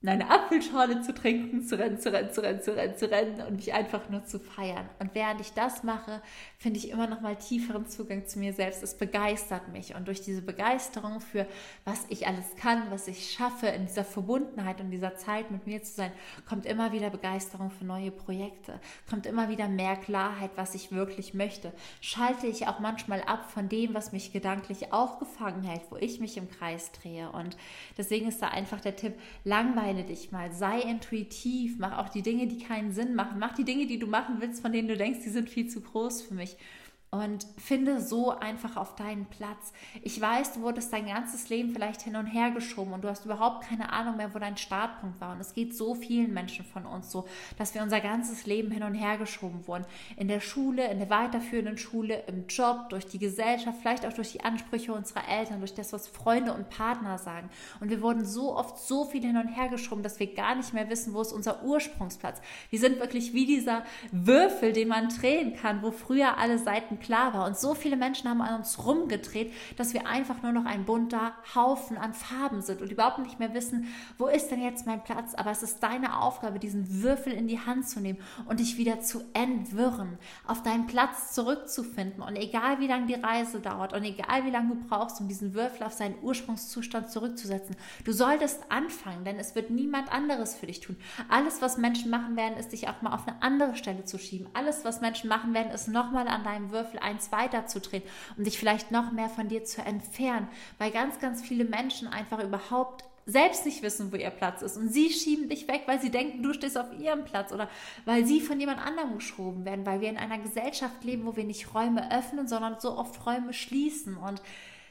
eine 0.07 0.31
Apfelschorle 0.31 1.01
zu 1.01 1.15
trinken, 1.15 1.63
zu 1.63 1.79
rennen, 1.79 1.99
zu 1.99 2.13
rennen, 2.13 2.31
zu 2.31 2.43
rennen, 2.43 2.61
zu 2.61 2.77
rennen, 2.77 2.97
zu 2.97 3.11
rennen 3.11 3.41
und 3.47 3.57
mich 3.57 3.73
einfach 3.73 4.09
nur 4.11 4.25
zu 4.25 4.39
feiern. 4.39 4.89
Und 4.99 5.15
während 5.15 5.41
ich 5.41 5.53
das 5.53 5.83
mache, 5.83 6.21
finde 6.65 6.79
ich 6.79 6.89
immer 6.89 7.07
noch 7.07 7.21
mal 7.21 7.37
tieferen 7.37 7.87
Zugang 7.87 8.27
zu 8.27 8.39
mir 8.39 8.55
selbst. 8.55 8.83
Es 8.83 8.95
begeistert 8.95 9.69
mich 9.69 9.95
und 9.95 10.09
durch 10.09 10.23
diese 10.23 10.41
Begeisterung 10.41 11.21
für 11.21 11.47
was 11.85 12.07
ich 12.09 12.27
alles 12.27 12.57
kann, 12.57 12.91
was 12.91 13.07
ich 13.07 13.33
schaffe, 13.33 13.67
in 13.67 13.85
dieser 13.85 14.03
Verbundenheit 14.03 14.81
und 14.81 14.91
dieser 14.91 15.15
Zeit 15.15 15.51
mit 15.51 15.67
mir 15.67 15.83
zu 15.83 15.93
sein, 15.93 16.11
kommt 16.49 16.65
immer 16.65 16.91
wieder 16.93 17.11
Begeisterung 17.11 17.71
für 17.71 17.85
neue 17.85 18.11
Projekte, 18.11 18.81
kommt 19.11 19.27
immer 19.27 19.51
wieder 19.51 19.69
mehr 19.69 19.95
Klarheit, 19.97 20.53
was 20.57 20.75
ich 20.75 20.91
wirklich 20.91 21.35
möchte. 21.35 21.71
Schalte 22.01 22.47
ich 22.47 22.67
auch 22.67 22.79
manchmal 22.79 23.21
ab 23.25 23.51
von 23.51 23.69
dem, 23.69 23.93
was 23.93 24.13
mich 24.13 24.33
gedanklich 24.33 24.91
aufgefangen 24.91 25.65
hält, 25.65 25.83
wo 25.91 25.97
ich 25.97 26.19
mich 26.19 26.39
im 26.39 26.49
Kreis 26.49 26.93
drehe. 26.93 27.31
Und 27.31 27.59
deswegen 27.99 28.27
ist 28.27 28.41
da 28.41 28.49
einfach 28.49 28.81
der 28.81 28.97
Tipp, 28.97 29.21
langweile 29.45 30.03
dich 30.03 30.33
mal, 30.33 30.51
sei 30.51 30.81
intuitiv, 30.81 31.77
mach 31.79 31.99
auch 31.99 32.09
die 32.09 32.23
Dinge, 32.23 32.47
die 32.47 32.65
keinen 32.65 32.93
Sinn 32.93 33.15
machen, 33.15 33.39
mach 33.39 33.55
die 33.55 33.65
Dinge, 33.65 33.87
die 33.87 33.99
du 33.99 34.07
machen 34.07 34.37
willst, 34.39 34.63
von 34.63 34.73
denen 34.73 34.89
du 34.89 34.97
denkst, 34.97 35.21
die 35.23 35.29
sind 35.29 35.51
viel 35.51 35.69
zu 35.69 35.83
groß 35.83 36.23
für 36.23 36.33
mich 36.33 36.54
euch. 36.55 36.84
Und 37.15 37.47
finde 37.59 38.01
so 38.01 38.31
einfach 38.31 38.77
auf 38.77 38.97
deinen 38.97 39.27
Platz. 39.27 39.73
Ich 40.03 40.21
weiß, 40.21 40.55
du 40.55 40.63
wurdest 40.63 40.93
dein 40.93 41.07
ganzes 41.07 41.49
Leben 41.49 41.71
vielleicht 41.73 42.03
hin 42.03 42.17
und 42.17 42.27
her 42.27 42.51
geschoben 42.51 42.93
und 42.93 43.05
du 43.05 43.09
hast 43.09 43.25
überhaupt 43.25 43.69
keine 43.69 43.93
Ahnung 43.93 44.17
mehr, 44.17 44.35
wo 44.35 44.41
dein 44.41 44.57
Startpunkt 44.57 45.21
war. 45.21 45.33
Und 45.33 45.41
es 45.41 45.55
geht 45.55 45.77
so 45.77 45.95
vielen 45.95 46.35
Menschen 46.35 46.65
von 46.65 46.87
uns 46.87 47.13
so, 47.13 47.29
dass 47.57 47.73
wir 47.73 47.83
unser 47.83 48.01
ganzes 48.01 48.47
Leben 48.47 48.73
hin 48.73 48.83
und 48.83 48.95
her 48.95 49.17
geschoben 49.17 49.65
wurden. 49.69 49.85
In 50.17 50.27
der 50.27 50.41
Schule, 50.41 50.91
in 50.91 50.99
der 50.99 51.09
weiterführenden 51.09 51.79
Schule, 51.79 52.25
im 52.27 52.49
Job, 52.49 52.89
durch 52.89 53.07
die 53.07 53.21
Gesellschaft, 53.21 53.79
vielleicht 53.81 54.07
auch 54.07 54.13
durch 54.13 54.33
die 54.33 54.43
Ansprüche 54.43 54.93
unserer 54.93 55.29
Eltern, 55.29 55.61
durch 55.61 55.75
das, 55.75 55.93
was 55.93 56.09
Freunde 56.09 56.53
und 56.53 56.69
Partner 56.69 57.19
sagen. 57.19 57.49
Und 57.79 57.91
wir 57.91 58.03
wurden 58.03 58.25
so 58.25 58.57
oft 58.57 58.77
so 58.79 59.05
viel 59.05 59.23
hin 59.23 59.37
und 59.37 59.49
her 59.49 59.69
geschoben, 59.69 60.03
dass 60.03 60.19
wir 60.19 60.35
gar 60.35 60.57
nicht 60.57 60.75
mehr 60.75 60.91
wissen, 60.91 61.15
wo 61.15 61.21
ist 61.21 61.33
unser 61.33 61.63
Ursprungsplatz. 61.63 62.41
Wir 62.71 62.81
sind 62.81 62.99
wirklich 62.99 63.35
wie 63.35 63.47
dieser 63.47 63.85
Würfel, 64.11 64.73
den 64.73 64.89
man 64.89 65.11
drehen 65.11 65.55
kann, 65.55 65.81
wo 65.81 65.93
früher 65.93 66.39
alle 66.39 66.59
Seiten 66.59 66.99
klar 67.05 67.35
war. 67.35 67.47
Und 67.47 67.57
so 67.57 67.75
viele 67.75 67.97
Menschen 67.97 68.29
haben 68.29 68.41
an 68.41 68.57
uns 68.57 68.85
rumgedreht, 68.85 69.53
dass 69.77 69.95
wir 69.95 70.07
einfach 70.07 70.43
nur 70.43 70.53
noch 70.53 70.65
ein 70.65 70.85
bunter 70.85 71.33
Haufen 71.55 71.97
an 71.97 72.15
Farben 72.15 72.63
sind 72.63 72.83
und 72.83 72.91
überhaupt 72.91 73.19
nicht 73.19 73.39
mehr 73.39 73.55
wissen, 73.55 73.87
wo 74.19 74.27
ist 74.27 74.51
denn 74.51 74.63
jetzt 74.63 74.87
mein 74.87 75.05
Platz. 75.05 75.35
Aber 75.35 75.51
es 75.51 75.63
ist 75.63 75.83
deine 75.83 76.21
Aufgabe, 76.21 76.59
diesen 76.59 77.03
Würfel 77.03 77.33
in 77.33 77.47
die 77.47 77.61
Hand 77.61 77.89
zu 77.89 78.01
nehmen 78.01 78.19
und 78.47 78.61
dich 78.61 78.79
wieder 78.79 79.01
zu 79.01 79.23
entwirren, 79.35 80.19
auf 80.47 80.63
deinen 80.63 80.87
Platz 80.87 81.33
zurückzufinden. 81.33 82.23
Und 82.23 82.37
egal 82.37 82.81
wie 82.81 82.87
lange 82.87 83.07
die 83.07 83.15
Reise 83.15 83.61
dauert 83.61 83.93
und 83.93 84.05
egal 84.05 84.45
wie 84.45 84.51
lange 84.51 84.75
du 84.75 84.89
brauchst, 84.89 85.21
um 85.21 85.29
diesen 85.29 85.55
Würfel 85.55 85.87
auf 85.87 85.93
seinen 85.93 86.17
Ursprungszustand 86.23 87.11
zurückzusetzen, 87.11 87.77
du 88.05 88.13
solltest 88.13 88.71
anfangen, 88.71 89.25
denn 89.25 89.39
es 89.39 89.55
wird 89.55 89.71
niemand 89.71 90.13
anderes 90.13 90.55
für 90.55 90.67
dich 90.67 90.81
tun. 90.81 90.97
Alles, 91.29 91.61
was 91.61 91.77
Menschen 91.77 92.11
machen 92.11 92.37
werden, 92.37 92.57
ist 92.57 92.73
dich 92.73 92.89
auch 92.89 93.03
mal 93.03 93.13
auf 93.13 93.27
eine 93.27 93.43
andere 93.43 93.77
Stelle 93.77 94.05
zu 94.05 94.19
schieben. 94.19 94.49
Alles, 94.55 94.85
was 94.85 95.01
Menschen 95.01 95.29
machen 95.29 95.55
werden, 95.55 95.73
ist 95.73 95.89
nochmal 95.89 96.29
an 96.29 96.45
deinem 96.45 96.71
Würfel 96.71 96.94
Teufel 96.95 96.99
eins 96.99 97.33
weiterzudrehen 97.33 98.03
um 98.37 98.45
dich 98.45 98.59
vielleicht 98.59 98.91
noch 98.91 99.13
mehr 99.13 99.29
von 99.29 99.49
dir 99.49 99.65
zu 99.65 99.83
entfernen, 99.83 100.49
weil 100.79 100.91
ganz, 100.91 101.19
ganz 101.19 101.43
viele 101.43 101.65
Menschen 101.65 102.09
einfach 102.09 102.43
überhaupt 102.43 103.05
selbst 103.27 103.65
nicht 103.65 103.83
wissen, 103.83 104.13
wo 104.13 104.17
ihr 104.17 104.31
Platz 104.31 104.61
ist. 104.61 104.77
Und 104.77 104.91
sie 104.91 105.09
schieben 105.09 105.49
dich 105.49 105.67
weg, 105.67 105.85
weil 105.87 106.01
sie 106.01 106.11
denken, 106.11 106.43
du 106.43 106.53
stehst 106.53 106.77
auf 106.77 106.93
ihrem 106.99 107.25
Platz 107.25 107.53
oder 107.53 107.71
weil 108.05 108.27
sie 108.27 108.41
von 108.41 108.61
jemand 108.61 108.85
anderem 108.85 109.15
geschoben 109.15 109.65
werden, 109.65 109.87
weil 109.87 110.03
wir 110.03 110.11
in 110.11 110.19
einer 110.19 110.39
Gesellschaft 110.39 111.03
leben, 111.05 111.25
wo 111.25 111.35
wir 111.35 111.45
nicht 111.45 111.75
Räume 111.75 112.13
öffnen, 112.13 112.47
sondern 112.49 112.81
so 112.81 112.99
oft 112.99 113.25
Räume 113.25 113.55
schließen. 113.55 114.19
Und 114.19 114.43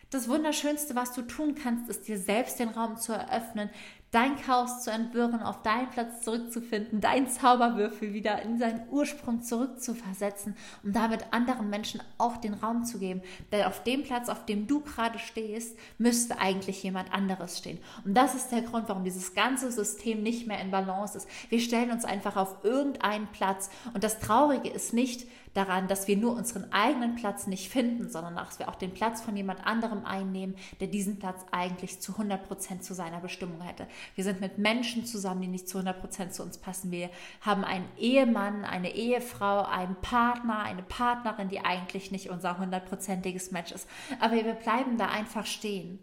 das 0.10 0.28
Wunderschönste, 0.28 0.96
was 0.96 1.13
du 1.13 1.22
tun 1.22 1.54
kannst, 1.54 1.89
ist 1.89 2.08
dir 2.08 2.18
selbst 2.18 2.60
den 2.60 2.70
Raum 2.70 2.98
zu 2.98 3.13
eröffnen, 3.13 3.70
dein 4.13 4.36
Chaos 4.38 4.84
zu 4.84 4.91
entwirren, 4.91 5.41
auf 5.41 5.63
deinen 5.63 5.89
Platz 5.89 6.21
zurückzufinden, 6.21 7.02
deinen 7.02 7.28
Zauberwürfel 7.28 8.13
wieder 8.13 8.41
in 8.43 8.60
seinen 8.60 8.88
Ursprung 8.89 9.41
zurückzuversetzen, 9.41 10.56
um 10.84 10.93
damit 10.93 11.26
anderen 11.32 11.69
Menschen 11.69 12.02
auch 12.19 12.38
den 12.38 12.54
Raum 12.54 12.86
zu 12.86 12.99
geben. 12.99 13.21
Denn 13.52 13.65
auf 13.65 13.84
dem 13.84 14.04
Platz, 14.04 14.30
auf 14.30 14.45
dem 14.45 14.67
du 14.67 14.82
gerade 14.82 15.17
stehst, 15.17 15.78
müsste 15.97 16.38
eigentlich 16.38 16.84
jemand 16.84 17.12
anderes 17.12 17.58
stehen. 17.58 17.80
Und 18.06 18.13
das 18.15 18.36
ist 18.36 18.52
der 18.52 18.62
Grund, 18.62 18.88
warum 18.88 19.04
dieses 19.04 19.34
ganze 19.34 19.71
System 19.71 20.21
nicht 20.21 20.47
mehr 20.47 20.62
in 20.62 20.69
Balance 20.69 21.17
ist. 21.17 21.28
Wir 21.49 21.60
stellen 21.60 21.91
uns 21.91 22.06
einfach 22.06 22.36
auf 22.36 22.63
irgendeinen 22.63 23.28
Platz. 23.28 23.71
Und 23.95 24.04
das 24.04 24.19
Traurige 24.19 24.69
ist 24.69 24.93
nicht, 24.93 25.26
daran, 25.54 25.88
dass 25.88 26.08
wir 26.08 26.17
nur 26.17 26.36
unseren 26.36 26.71
eigenen 26.71 27.15
Platz 27.15 27.47
nicht 27.47 27.69
finden, 27.69 28.10
sondern 28.10 28.36
dass 28.36 28.60
wir 28.60 28.69
auch 28.69 28.76
den 28.76 28.93
Platz 28.93 29.21
von 29.21 29.36
jemand 29.36 29.65
anderem 29.65 30.06
einnehmen, 30.06 30.56
der 30.80 30.88
diesen 30.88 31.19
Platz 31.19 31.45
eigentlich 31.52 31.99
zu 31.99 32.13
100 32.13 32.47
Prozent 32.47 32.84
zu 32.84 32.93
seiner 32.93 33.19
Bestimmung 33.19 33.62
hätte. 33.62 33.88
Wir 34.16 34.24
sind 34.24 34.42
mit 34.42 34.58
Menschen 34.58 35.06
zusammen, 35.06 35.42
die 35.42 35.48
nicht 35.48 35.68
zu 35.68 35.78
100 35.78 36.00
Prozent 36.00 36.34
zu 36.34 36.44
uns 36.44 36.58
passen. 36.58 36.92
Wir 36.92 37.10
haben 37.42 37.63
einen 37.63 37.88
Ehemann, 37.98 38.66
eine 38.66 38.94
Ehefrau, 38.94 39.63
einen 39.63 39.96
Partner, 40.02 40.60
eine 40.60 40.84
Partnerin, 40.84 41.50
die 41.50 41.60
eigentlich 41.60 42.12
nicht 42.12 42.30
unser 42.30 42.58
hundertprozentiges 42.58 43.52
Match 43.52 43.72
ist. 43.72 43.88
Aber 44.20 44.36
wir 44.36 44.54
bleiben 44.54 44.98
da 44.98 45.08
einfach 45.08 45.46
stehen 45.46 46.00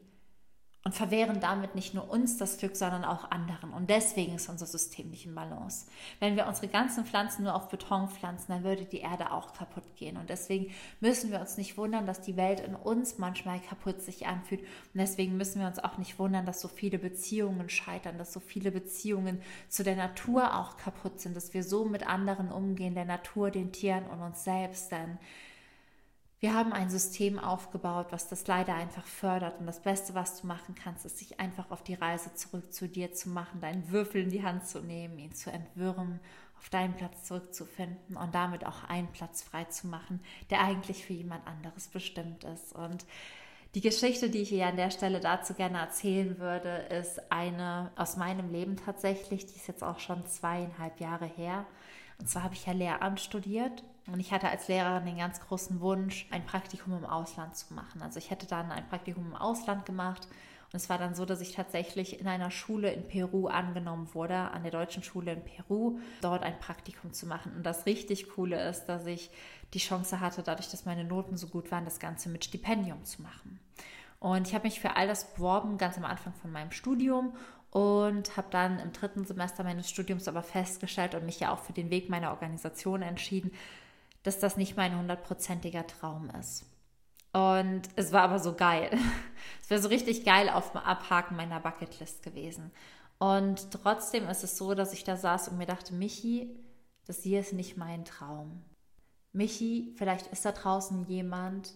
und 0.82 0.94
verwehren 0.94 1.40
damit 1.40 1.74
nicht 1.74 1.92
nur 1.92 2.08
uns 2.08 2.38
das 2.38 2.56
Glück, 2.56 2.74
sondern 2.74 3.04
auch 3.04 3.30
anderen. 3.30 3.70
Und 3.74 3.90
deswegen 3.90 4.36
ist 4.36 4.48
unser 4.48 4.64
System 4.64 5.10
nicht 5.10 5.26
in 5.26 5.34
Balance. 5.34 5.86
Wenn 6.20 6.36
wir 6.36 6.46
unsere 6.46 6.68
ganzen 6.68 7.04
Pflanzen 7.04 7.42
nur 7.42 7.54
auf 7.54 7.68
Beton 7.68 8.08
pflanzen, 8.08 8.46
dann 8.48 8.64
würde 8.64 8.86
die 8.86 9.00
Erde 9.00 9.30
auch 9.30 9.52
kaputt 9.52 9.84
gehen. 9.96 10.16
Und 10.16 10.30
deswegen 10.30 10.72
müssen 11.00 11.30
wir 11.30 11.40
uns 11.40 11.58
nicht 11.58 11.76
wundern, 11.76 12.06
dass 12.06 12.22
die 12.22 12.36
Welt 12.36 12.60
in 12.60 12.74
uns 12.74 13.18
manchmal 13.18 13.60
kaputt 13.60 14.00
sich 14.00 14.26
anfühlt. 14.26 14.62
Und 14.62 15.00
deswegen 15.00 15.36
müssen 15.36 15.60
wir 15.60 15.68
uns 15.68 15.78
auch 15.78 15.98
nicht 15.98 16.18
wundern, 16.18 16.46
dass 16.46 16.62
so 16.62 16.68
viele 16.68 16.98
Beziehungen 16.98 17.68
scheitern, 17.68 18.16
dass 18.16 18.32
so 18.32 18.40
viele 18.40 18.70
Beziehungen 18.70 19.42
zu 19.68 19.84
der 19.84 19.96
Natur 19.96 20.56
auch 20.58 20.78
kaputt 20.78 21.20
sind, 21.20 21.36
dass 21.36 21.52
wir 21.52 21.62
so 21.62 21.84
mit 21.84 22.08
anderen 22.08 22.50
umgehen, 22.50 22.94
der 22.94 23.04
Natur, 23.04 23.50
den 23.50 23.70
Tieren 23.70 24.06
und 24.06 24.22
uns 24.22 24.44
selbst. 24.44 24.90
Denn 24.90 25.18
wir 26.40 26.54
haben 26.54 26.72
ein 26.72 26.88
System 26.88 27.38
aufgebaut, 27.38 28.06
was 28.10 28.28
das 28.28 28.46
leider 28.46 28.74
einfach 28.74 29.04
fördert. 29.04 29.60
Und 29.60 29.66
das 29.66 29.82
Beste, 29.82 30.14
was 30.14 30.40
du 30.40 30.46
machen 30.46 30.74
kannst, 30.74 31.04
ist, 31.04 31.18
sich 31.18 31.38
einfach 31.38 31.70
auf 31.70 31.82
die 31.82 31.94
Reise 31.94 32.34
zurück 32.34 32.72
zu 32.72 32.88
dir 32.88 33.12
zu 33.12 33.28
machen, 33.28 33.60
deinen 33.60 33.90
Würfel 33.90 34.22
in 34.22 34.30
die 34.30 34.42
Hand 34.42 34.66
zu 34.66 34.80
nehmen, 34.80 35.18
ihn 35.18 35.34
zu 35.34 35.52
entwirren, 35.52 36.18
auf 36.58 36.70
deinen 36.70 36.94
Platz 36.94 37.24
zurückzufinden 37.24 38.16
und 38.16 38.34
damit 38.34 38.66
auch 38.66 38.84
einen 38.84 39.12
Platz 39.12 39.42
frei 39.42 39.64
zu 39.64 39.86
machen, 39.86 40.20
der 40.48 40.62
eigentlich 40.62 41.04
für 41.04 41.12
jemand 41.12 41.46
anderes 41.46 41.88
bestimmt 41.88 42.44
ist. 42.44 42.74
Und 42.74 43.04
die 43.74 43.82
Geschichte, 43.82 44.30
die 44.30 44.38
ich 44.38 44.48
hier 44.48 44.66
an 44.66 44.76
der 44.76 44.90
Stelle 44.90 45.20
dazu 45.20 45.52
gerne 45.52 45.78
erzählen 45.78 46.38
würde, 46.38 46.86
ist 46.88 47.30
eine 47.30 47.92
aus 47.96 48.16
meinem 48.16 48.50
Leben 48.50 48.76
tatsächlich. 48.76 49.44
Die 49.44 49.56
ist 49.56 49.68
jetzt 49.68 49.84
auch 49.84 49.98
schon 49.98 50.26
zweieinhalb 50.26 51.00
Jahre 51.00 51.26
her. 51.26 51.66
Und 52.18 52.28
zwar 52.28 52.44
habe 52.44 52.54
ich 52.54 52.64
ja 52.64 52.72
Lehramt 52.72 53.20
studiert 53.20 53.84
und 54.06 54.20
ich 54.20 54.32
hatte 54.32 54.48
als 54.48 54.68
Lehrerin 54.68 55.06
den 55.06 55.18
ganz 55.18 55.40
großen 55.40 55.80
Wunsch, 55.80 56.26
ein 56.30 56.44
Praktikum 56.44 56.96
im 56.96 57.04
Ausland 57.04 57.56
zu 57.56 57.74
machen. 57.74 58.02
Also 58.02 58.18
ich 58.18 58.30
hätte 58.30 58.46
dann 58.46 58.72
ein 58.72 58.88
Praktikum 58.88 59.26
im 59.26 59.36
Ausland 59.36 59.86
gemacht. 59.86 60.26
Und 60.72 60.76
es 60.76 60.88
war 60.88 60.98
dann 60.98 61.14
so, 61.16 61.24
dass 61.24 61.40
ich 61.40 61.52
tatsächlich 61.52 62.20
in 62.20 62.28
einer 62.28 62.50
Schule 62.50 62.92
in 62.92 63.06
Peru 63.08 63.48
angenommen 63.48 64.08
wurde, 64.14 64.36
an 64.36 64.62
der 64.62 64.70
deutschen 64.70 65.02
Schule 65.02 65.32
in 65.32 65.44
Peru, 65.44 65.98
dort 66.20 66.44
ein 66.44 66.58
Praktikum 66.60 67.12
zu 67.12 67.26
machen. 67.26 67.52
Und 67.56 67.64
das 67.64 67.86
richtig 67.86 68.28
Coole 68.30 68.68
ist, 68.68 68.86
dass 68.86 69.04
ich 69.06 69.30
die 69.74 69.80
Chance 69.80 70.20
hatte, 70.20 70.42
dadurch, 70.42 70.70
dass 70.70 70.84
meine 70.84 71.04
Noten 71.04 71.36
so 71.36 71.48
gut 71.48 71.72
waren, 71.72 71.84
das 71.84 71.98
Ganze 71.98 72.28
mit 72.28 72.44
Stipendium 72.44 73.04
zu 73.04 73.22
machen. 73.22 73.58
Und 74.20 74.46
ich 74.46 74.54
habe 74.54 74.68
mich 74.68 74.80
für 74.80 74.96
all 74.96 75.08
das 75.08 75.32
beworben, 75.34 75.76
ganz 75.76 75.96
am 75.96 76.04
Anfang 76.04 76.34
von 76.34 76.52
meinem 76.52 76.70
Studium 76.70 77.32
und 77.70 78.36
habe 78.36 78.48
dann 78.50 78.78
im 78.78 78.92
dritten 78.92 79.24
Semester 79.24 79.64
meines 79.64 79.88
Studiums 79.88 80.28
aber 80.28 80.42
festgestellt 80.42 81.14
und 81.14 81.24
mich 81.24 81.40
ja 81.40 81.52
auch 81.52 81.60
für 81.60 81.72
den 81.72 81.90
Weg 81.90 82.10
meiner 82.10 82.30
Organisation 82.30 83.02
entschieden, 83.02 83.50
dass 84.22 84.38
das 84.38 84.56
nicht 84.56 84.76
mein 84.76 84.96
hundertprozentiger 84.98 85.86
Traum 85.86 86.30
ist. 86.30 86.66
Und 87.32 87.82
es 87.96 88.12
war 88.12 88.22
aber 88.22 88.38
so 88.38 88.54
geil. 88.54 88.90
Es 89.62 89.70
wäre 89.70 89.80
so 89.80 89.88
richtig 89.88 90.24
geil 90.24 90.48
auf 90.48 90.72
dem 90.72 90.80
Abhaken 90.80 91.36
meiner 91.36 91.60
Bucketlist 91.60 92.24
gewesen. 92.24 92.72
Und 93.18 93.70
trotzdem 93.70 94.28
ist 94.28 94.42
es 94.42 94.56
so, 94.58 94.74
dass 94.74 94.92
ich 94.92 95.04
da 95.04 95.16
saß 95.16 95.48
und 95.48 95.58
mir 95.58 95.66
dachte, 95.66 95.94
Michi, 95.94 96.58
das 97.06 97.22
hier 97.22 97.40
ist 97.40 97.52
nicht 97.52 97.76
mein 97.76 98.04
Traum. 98.04 98.64
Michi, 99.32 99.94
vielleicht 99.96 100.26
ist 100.26 100.44
da 100.44 100.52
draußen 100.52 101.06
jemand, 101.06 101.72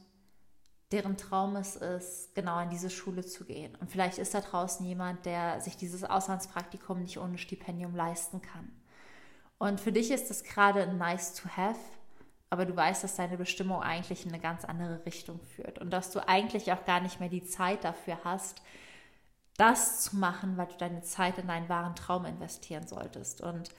deren 0.90 1.16
Traum 1.16 1.56
es 1.56 1.76
ist, 1.76 2.34
genau 2.34 2.60
in 2.60 2.70
diese 2.70 2.90
Schule 2.90 3.24
zu 3.24 3.44
gehen. 3.44 3.74
Und 3.76 3.90
vielleicht 3.90 4.18
ist 4.18 4.34
da 4.34 4.40
draußen 4.40 4.84
jemand, 4.84 5.26
der 5.26 5.60
sich 5.60 5.76
dieses 5.76 6.04
Auslandspraktikum 6.04 7.00
nicht 7.02 7.18
ohne 7.18 7.38
Stipendium 7.38 7.94
leisten 7.94 8.42
kann. 8.42 8.70
Und 9.58 9.80
für 9.80 9.92
dich 9.92 10.10
ist 10.10 10.30
das 10.30 10.44
gerade 10.44 10.92
nice 10.94 11.34
to 11.34 11.48
have, 11.48 11.78
aber 12.54 12.66
du 12.66 12.76
weißt, 12.76 13.02
dass 13.02 13.16
deine 13.16 13.36
Bestimmung 13.36 13.82
eigentlich 13.82 14.24
in 14.24 14.32
eine 14.32 14.40
ganz 14.40 14.64
andere 14.64 15.04
Richtung 15.04 15.40
führt 15.56 15.80
und 15.80 15.90
dass 15.90 16.12
du 16.12 16.26
eigentlich 16.28 16.72
auch 16.72 16.84
gar 16.84 17.00
nicht 17.00 17.18
mehr 17.18 17.28
die 17.28 17.42
Zeit 17.42 17.82
dafür 17.82 18.18
hast, 18.22 18.62
das 19.56 20.02
zu 20.02 20.16
machen, 20.16 20.56
weil 20.56 20.68
du 20.68 20.76
deine 20.78 21.02
Zeit 21.02 21.36
in 21.38 21.48
deinen 21.48 21.68
wahren 21.68 21.96
Traum 21.96 22.24
investieren 22.24 22.86
solltest. 22.86 23.40
Und 23.40 23.70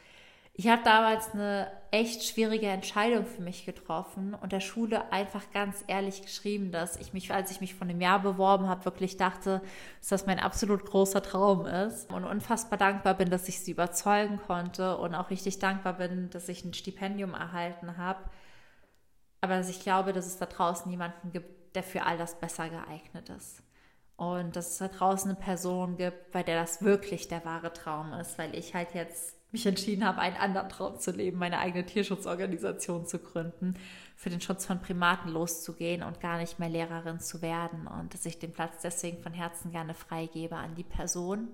ich 0.54 0.68
habe 0.68 0.82
damals 0.84 1.34
eine 1.34 1.72
echt 1.92 2.26
schwierige 2.26 2.68
Entscheidung 2.68 3.26
für 3.26 3.42
mich 3.42 3.66
getroffen 3.66 4.34
und 4.34 4.52
der 4.52 4.60
Schule 4.60 5.10
einfach 5.10 5.52
ganz 5.54 5.86
ehrlich 5.88 6.22
geschrieben, 6.22 6.74
dass 6.74 6.98
ich 6.98 7.14
mich, 7.14 7.34
als 7.34 7.52
ich 7.52 7.62
mich 7.62 7.76
von 7.76 7.90
einem 7.90 8.02
Jahr 8.02 8.20
beworben 8.20 8.68
habe, 8.68 8.84
wirklich 8.84 9.16
dachte, 9.16 9.62
dass 10.02 10.10
das 10.10 10.26
mein 10.26 10.40
absolut 10.40 10.84
großer 10.84 11.24
Traum 11.24 11.66
ist 11.66 12.12
und 12.12 12.26
unfassbar 12.26 12.78
dankbar 12.78 13.14
bin, 13.14 13.30
dass 13.30 13.48
ich 13.48 13.62
sie 13.62 13.72
überzeugen 13.72 14.38
konnte 14.46 14.98
und 14.98 15.16
auch 15.16 15.30
richtig 15.30 15.60
dankbar 15.60 15.94
bin, 15.94 16.30
dass 16.30 16.50
ich 16.50 16.66
ein 16.66 16.74
Stipendium 16.74 17.34
erhalten 17.34 17.96
habe. 17.96 18.20
Aber 19.46 19.60
ich 19.60 19.80
glaube, 19.80 20.12
dass 20.12 20.26
es 20.26 20.40
da 20.40 20.48
draußen 20.48 20.90
jemanden 20.90 21.32
gibt, 21.32 21.76
der 21.76 21.84
für 21.84 22.04
all 22.04 22.18
das 22.18 22.40
besser 22.40 22.68
geeignet 22.68 23.30
ist. 23.30 23.62
Und 24.18 24.56
dass 24.56 24.72
es 24.72 24.78
da 24.80 24.88
draußen 24.88 25.30
eine 25.30 25.40
Person 25.40 25.98
gibt, 25.98 26.32
bei 26.32 26.42
der 26.42 26.60
das 26.60 26.82
wirklich 26.82 27.28
der 27.28 27.46
wahre 27.46 27.72
Traum 27.72 28.12
ist, 28.14 28.40
weil 28.40 28.56
ich 28.56 28.74
halt 28.74 28.96
jetzt 28.96 29.36
mich 29.52 29.68
entschieden 29.68 30.04
habe, 30.04 30.20
einen 30.20 30.36
anderen 30.38 30.68
Traum 30.70 30.98
zu 30.98 31.12
leben, 31.12 31.38
meine 31.38 31.60
eigene 31.60 31.86
Tierschutzorganisation 31.86 33.06
zu 33.06 33.20
gründen, 33.20 33.76
für 34.16 34.32
den 34.32 34.42
Schutz 34.42 34.66
von 34.66 34.82
Primaten 34.82 35.30
loszugehen 35.30 36.02
und 36.02 36.20
gar 36.20 36.40
nicht 36.40 36.58
mehr 36.58 36.70
Lehrerin 36.70 37.20
zu 37.20 37.44
werden. 37.44 37.86
Und 37.86 38.16
dass 38.16 38.26
ich 38.26 38.40
den 38.40 38.52
Platz 38.52 38.82
deswegen 38.82 39.22
von 39.22 39.34
Herzen 39.34 39.70
gerne 39.70 39.94
freigebe 39.94 40.56
an 40.56 40.74
die 40.74 40.84
Person, 40.84 41.50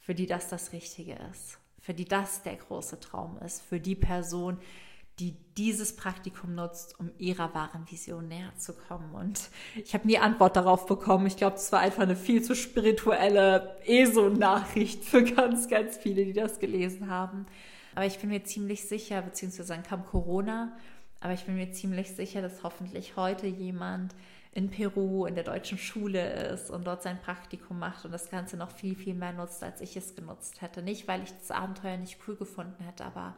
für 0.00 0.14
die 0.14 0.26
das 0.26 0.50
das 0.50 0.74
Richtige 0.74 1.16
ist, 1.30 1.58
für 1.80 1.94
die 1.94 2.04
das 2.04 2.42
der 2.42 2.56
große 2.56 3.00
Traum 3.00 3.38
ist, 3.38 3.62
für 3.62 3.80
die 3.80 3.96
Person, 3.96 4.58
die 4.58 4.85
dieses 5.18 5.96
Praktikum 5.96 6.54
nutzt, 6.54 7.00
um 7.00 7.10
ihrer 7.18 7.54
wahren 7.54 7.90
Vision 7.90 8.28
näher 8.28 8.54
zu 8.56 8.74
kommen. 8.74 9.14
Und 9.14 9.48
ich 9.74 9.94
habe 9.94 10.06
nie 10.06 10.18
Antwort 10.18 10.56
darauf 10.56 10.86
bekommen. 10.86 11.26
Ich 11.26 11.36
glaube, 11.36 11.56
es 11.56 11.72
war 11.72 11.80
einfach 11.80 12.02
eine 12.02 12.16
viel 12.16 12.42
zu 12.42 12.54
spirituelle 12.54 13.76
ESO-Nachricht 13.86 15.04
für 15.04 15.24
ganz, 15.24 15.68
ganz 15.68 15.96
viele, 15.96 16.24
die 16.24 16.34
das 16.34 16.58
gelesen 16.58 17.08
haben. 17.08 17.46
Aber 17.94 18.04
ich 18.04 18.18
bin 18.18 18.28
mir 18.28 18.44
ziemlich 18.44 18.86
sicher, 18.86 19.22
beziehungsweise 19.22 19.72
dann 19.72 19.82
kam 19.82 20.04
Corona, 20.04 20.76
aber 21.20 21.32
ich 21.32 21.46
bin 21.46 21.56
mir 21.56 21.72
ziemlich 21.72 22.14
sicher, 22.14 22.42
dass 22.42 22.62
hoffentlich 22.62 23.16
heute 23.16 23.46
jemand 23.46 24.14
in 24.52 24.70
Peru 24.70 25.24
in 25.24 25.34
der 25.34 25.44
deutschen 25.44 25.78
Schule 25.78 26.50
ist 26.50 26.70
und 26.70 26.86
dort 26.86 27.02
sein 27.02 27.20
Praktikum 27.20 27.78
macht 27.78 28.04
und 28.04 28.12
das 28.12 28.30
Ganze 28.30 28.58
noch 28.58 28.70
viel, 28.70 28.94
viel 28.94 29.14
mehr 29.14 29.32
nutzt, 29.32 29.62
als 29.62 29.80
ich 29.80 29.96
es 29.96 30.14
genutzt 30.14 30.60
hätte. 30.60 30.82
Nicht, 30.82 31.08
weil 31.08 31.22
ich 31.22 31.32
das 31.32 31.50
Abenteuer 31.50 31.96
nicht 31.96 32.18
cool 32.26 32.36
gefunden 32.36 32.84
hätte, 32.84 33.04
aber 33.06 33.34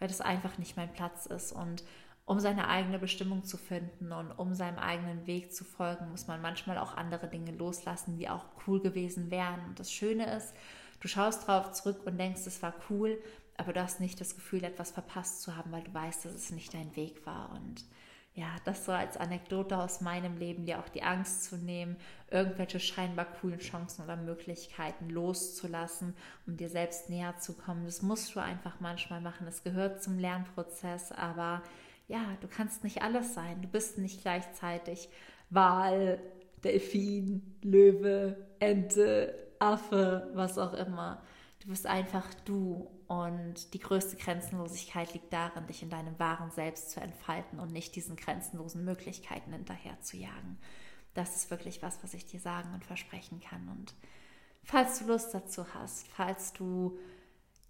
weil 0.00 0.08
das 0.08 0.20
einfach 0.20 0.58
nicht 0.58 0.76
mein 0.76 0.92
Platz 0.92 1.26
ist. 1.26 1.52
Und 1.52 1.84
um 2.24 2.40
seine 2.40 2.68
eigene 2.68 2.98
Bestimmung 2.98 3.44
zu 3.44 3.56
finden 3.56 4.12
und 4.12 4.32
um 4.32 4.54
seinem 4.54 4.78
eigenen 4.78 5.26
Weg 5.26 5.54
zu 5.54 5.64
folgen, 5.64 6.10
muss 6.10 6.26
man 6.26 6.42
manchmal 6.42 6.78
auch 6.78 6.96
andere 6.96 7.28
Dinge 7.28 7.52
loslassen, 7.52 8.16
die 8.16 8.28
auch 8.28 8.46
cool 8.66 8.80
gewesen 8.80 9.30
wären. 9.30 9.64
Und 9.66 9.78
das 9.78 9.92
Schöne 9.92 10.36
ist, 10.36 10.54
du 11.00 11.08
schaust 11.08 11.46
drauf 11.46 11.72
zurück 11.72 12.02
und 12.06 12.18
denkst, 12.18 12.46
es 12.46 12.62
war 12.62 12.74
cool, 12.88 13.18
aber 13.56 13.72
du 13.72 13.82
hast 13.82 14.00
nicht 14.00 14.20
das 14.20 14.34
Gefühl, 14.34 14.64
etwas 14.64 14.90
verpasst 14.90 15.42
zu 15.42 15.56
haben, 15.56 15.70
weil 15.70 15.82
du 15.82 15.92
weißt, 15.92 16.24
dass 16.24 16.34
es 16.34 16.50
nicht 16.50 16.72
dein 16.72 16.94
Weg 16.96 17.26
war. 17.26 17.50
Und 17.52 17.84
ja, 18.40 18.56
das 18.64 18.86
so 18.86 18.92
als 18.92 19.18
Anekdote 19.18 19.76
aus 19.76 20.00
meinem 20.00 20.38
Leben, 20.38 20.64
dir 20.64 20.78
auch 20.78 20.88
die 20.88 21.02
Angst 21.02 21.44
zu 21.44 21.58
nehmen, 21.58 21.96
irgendwelche 22.30 22.80
scheinbar 22.80 23.26
coolen 23.26 23.58
Chancen 23.58 24.02
oder 24.02 24.16
Möglichkeiten 24.16 25.10
loszulassen, 25.10 26.14
um 26.46 26.56
dir 26.56 26.70
selbst 26.70 27.10
näher 27.10 27.36
zu 27.38 27.52
kommen. 27.52 27.84
Das 27.84 28.00
musst 28.00 28.34
du 28.34 28.40
einfach 28.40 28.80
manchmal 28.80 29.20
machen. 29.20 29.46
Es 29.46 29.62
gehört 29.62 30.02
zum 30.02 30.18
Lernprozess, 30.18 31.12
aber 31.12 31.62
ja, 32.08 32.20
du 32.40 32.48
kannst 32.48 32.82
nicht 32.82 33.02
alles 33.02 33.34
sein. 33.34 33.60
Du 33.60 33.68
bist 33.68 33.98
nicht 33.98 34.22
gleichzeitig 34.22 35.10
Wal, 35.50 36.18
Delfin, 36.64 37.42
Löwe, 37.62 38.36
Ente, 38.58 39.34
Affe, 39.58 40.30
was 40.32 40.56
auch 40.56 40.72
immer. 40.72 41.20
Du 41.60 41.68
bist 41.68 41.86
einfach 41.86 42.26
du 42.46 42.90
und 43.06 43.74
die 43.74 43.78
größte 43.78 44.16
Grenzenlosigkeit 44.16 45.12
liegt 45.12 45.32
darin, 45.32 45.66
dich 45.66 45.82
in 45.82 45.90
deinem 45.90 46.18
wahren 46.18 46.50
Selbst 46.50 46.90
zu 46.90 47.00
entfalten 47.00 47.60
und 47.60 47.70
nicht 47.70 47.94
diesen 47.94 48.16
grenzenlosen 48.16 48.82
Möglichkeiten 48.84 49.52
hinterher 49.52 50.00
zu 50.00 50.16
jagen. 50.16 50.58
Das 51.12 51.36
ist 51.36 51.50
wirklich 51.50 51.82
was, 51.82 52.02
was 52.02 52.14
ich 52.14 52.24
dir 52.24 52.40
sagen 52.40 52.72
und 52.72 52.84
versprechen 52.84 53.40
kann. 53.40 53.68
Und 53.68 53.94
falls 54.64 55.00
du 55.00 55.06
Lust 55.06 55.34
dazu 55.34 55.66
hast, 55.74 56.08
falls 56.08 56.54
du 56.54 56.98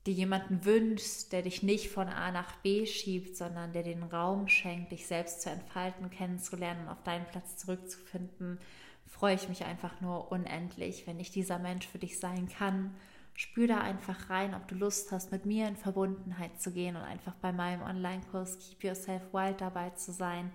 dir 0.06 0.14
jemanden 0.14 0.64
wünschst, 0.64 1.32
der 1.32 1.42
dich 1.42 1.64
nicht 1.64 1.90
von 1.90 2.08
A 2.08 2.30
nach 2.30 2.56
B 2.56 2.86
schiebt, 2.86 3.36
sondern 3.36 3.72
der 3.72 3.82
den 3.82 4.04
Raum 4.04 4.46
schenkt, 4.46 4.92
dich 4.92 5.08
selbst 5.08 5.42
zu 5.42 5.50
entfalten, 5.50 6.10
kennenzulernen 6.10 6.82
und 6.82 6.88
auf 6.88 7.02
deinen 7.02 7.26
Platz 7.26 7.56
zurückzufinden, 7.56 8.60
freue 9.06 9.34
ich 9.34 9.48
mich 9.48 9.64
einfach 9.64 10.00
nur 10.00 10.30
unendlich, 10.30 11.08
wenn 11.08 11.18
ich 11.18 11.32
dieser 11.32 11.58
Mensch 11.58 11.88
für 11.88 11.98
dich 11.98 12.20
sein 12.20 12.48
kann. 12.48 12.94
Spür 13.40 13.68
da 13.68 13.78
einfach 13.78 14.28
rein, 14.28 14.54
ob 14.54 14.68
du 14.68 14.74
Lust 14.74 15.12
hast, 15.12 15.32
mit 15.32 15.46
mir 15.46 15.66
in 15.66 15.74
Verbundenheit 15.74 16.60
zu 16.60 16.72
gehen 16.72 16.94
und 16.94 17.00
einfach 17.00 17.32
bei 17.36 17.52
meinem 17.52 17.80
Online-Kurs 17.80 18.58
Keep 18.58 18.84
Yourself 18.84 19.22
Wild 19.32 19.62
dabei 19.62 19.88
zu 19.90 20.12
sein, 20.12 20.52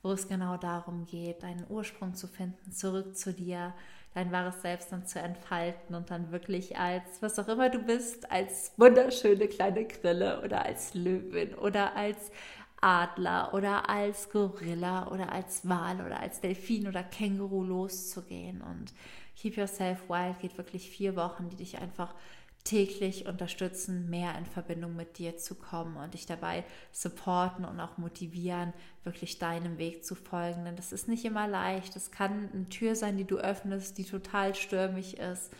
wo 0.00 0.12
es 0.12 0.28
genau 0.28 0.56
darum 0.56 1.06
geht, 1.06 1.42
deinen 1.42 1.66
Ursprung 1.68 2.14
zu 2.14 2.28
finden, 2.28 2.70
zurück 2.70 3.16
zu 3.16 3.32
dir, 3.32 3.74
dein 4.14 4.30
wahres 4.30 4.62
Selbst 4.62 4.92
dann 4.92 5.06
zu 5.06 5.18
entfalten 5.18 5.96
und 5.96 6.12
dann 6.12 6.30
wirklich 6.30 6.78
als, 6.78 7.20
was 7.20 7.36
auch 7.40 7.48
immer 7.48 7.68
du 7.68 7.80
bist, 7.80 8.30
als 8.30 8.74
wunderschöne 8.76 9.48
kleine 9.48 9.84
Grille 9.86 10.40
oder 10.44 10.64
als 10.64 10.94
Löwin 10.94 11.56
oder 11.56 11.96
als 11.96 12.30
Adler 12.80 13.52
oder 13.52 13.88
als 13.88 14.30
Gorilla 14.30 15.08
oder 15.08 15.32
als 15.32 15.68
Wal 15.68 16.04
oder 16.04 16.20
als 16.20 16.40
Delfin 16.40 16.88
oder 16.88 17.02
Känguru 17.02 17.62
loszugehen. 17.62 18.62
Und 18.62 18.92
Keep 19.36 19.56
Yourself 19.56 20.08
Wild 20.08 20.38
geht 20.40 20.56
wirklich 20.58 20.90
vier 20.90 21.16
Wochen, 21.16 21.48
die 21.48 21.56
dich 21.56 21.78
einfach 21.78 22.14
täglich 22.64 23.26
unterstützen, 23.26 24.10
mehr 24.10 24.36
in 24.36 24.44
Verbindung 24.44 24.94
mit 24.94 25.16
dir 25.16 25.38
zu 25.38 25.54
kommen 25.54 25.96
und 25.96 26.12
dich 26.12 26.26
dabei 26.26 26.64
supporten 26.92 27.64
und 27.64 27.80
auch 27.80 27.96
motivieren, 27.96 28.74
wirklich 29.02 29.38
deinem 29.38 29.78
Weg 29.78 30.04
zu 30.04 30.14
folgen. 30.14 30.66
Denn 30.66 30.76
das 30.76 30.92
ist 30.92 31.08
nicht 31.08 31.24
immer 31.24 31.48
leicht. 31.48 31.96
Es 31.96 32.10
kann 32.10 32.50
eine 32.52 32.68
Tür 32.68 32.96
sein, 32.96 33.16
die 33.16 33.24
du 33.24 33.38
öffnest, 33.38 33.96
die 33.96 34.04
total 34.04 34.54
stürmig 34.54 35.18
ist 35.18 35.50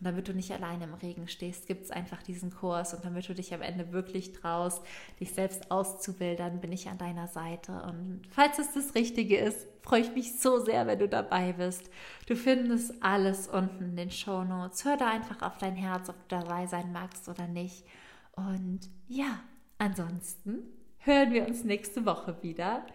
und 0.00 0.06
damit 0.06 0.28
du 0.28 0.32
nicht 0.32 0.50
alleine 0.50 0.84
im 0.84 0.94
Regen 0.94 1.28
stehst, 1.28 1.66
gibt 1.66 1.84
es 1.84 1.90
einfach 1.90 2.22
diesen 2.22 2.50
Kurs. 2.50 2.94
Und 2.94 3.04
damit 3.04 3.28
du 3.28 3.34
dich 3.34 3.52
am 3.52 3.60
Ende 3.60 3.92
wirklich 3.92 4.32
traust, 4.32 4.82
dich 5.20 5.34
selbst 5.34 5.70
auszuwildern, 5.70 6.62
bin 6.62 6.72
ich 6.72 6.88
an 6.88 6.96
deiner 6.96 7.28
Seite. 7.28 7.72
Und 7.82 8.22
falls 8.30 8.58
es 8.58 8.72
das 8.72 8.94
Richtige 8.94 9.36
ist, 9.36 9.68
freue 9.82 10.00
ich 10.00 10.14
mich 10.14 10.40
so 10.40 10.58
sehr, 10.58 10.86
wenn 10.86 10.98
du 10.98 11.06
dabei 11.06 11.52
bist. 11.52 11.90
Du 12.26 12.34
findest 12.34 12.94
alles 13.02 13.46
unten 13.46 13.90
in 13.90 13.96
den 13.96 14.10
Show 14.10 14.42
Notes. 14.42 14.86
Hör 14.86 14.96
da 14.96 15.10
einfach 15.10 15.42
auf 15.42 15.58
dein 15.58 15.76
Herz, 15.76 16.08
ob 16.08 16.16
du 16.28 16.38
dabei 16.38 16.66
sein 16.66 16.92
magst 16.92 17.28
oder 17.28 17.46
nicht. 17.46 17.84
Und 18.32 18.80
ja, 19.06 19.40
ansonsten 19.76 20.62
hören 21.00 21.30
wir 21.30 21.46
uns 21.46 21.62
nächste 21.62 22.06
Woche 22.06 22.42
wieder. 22.42 22.86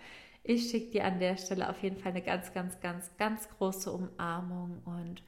Ich 0.41 0.71
schicke 0.71 0.89
dir 0.89 1.05
an 1.05 1.19
der 1.19 1.37
Stelle 1.37 1.69
auf 1.69 1.83
jeden 1.83 1.97
Fall 1.97 2.13
eine 2.13 2.23
ganz, 2.23 2.51
ganz, 2.51 2.79
ganz, 2.79 3.11
ganz 3.17 3.47
große 3.59 3.91
Umarmung 3.91 4.81
und 4.85 5.21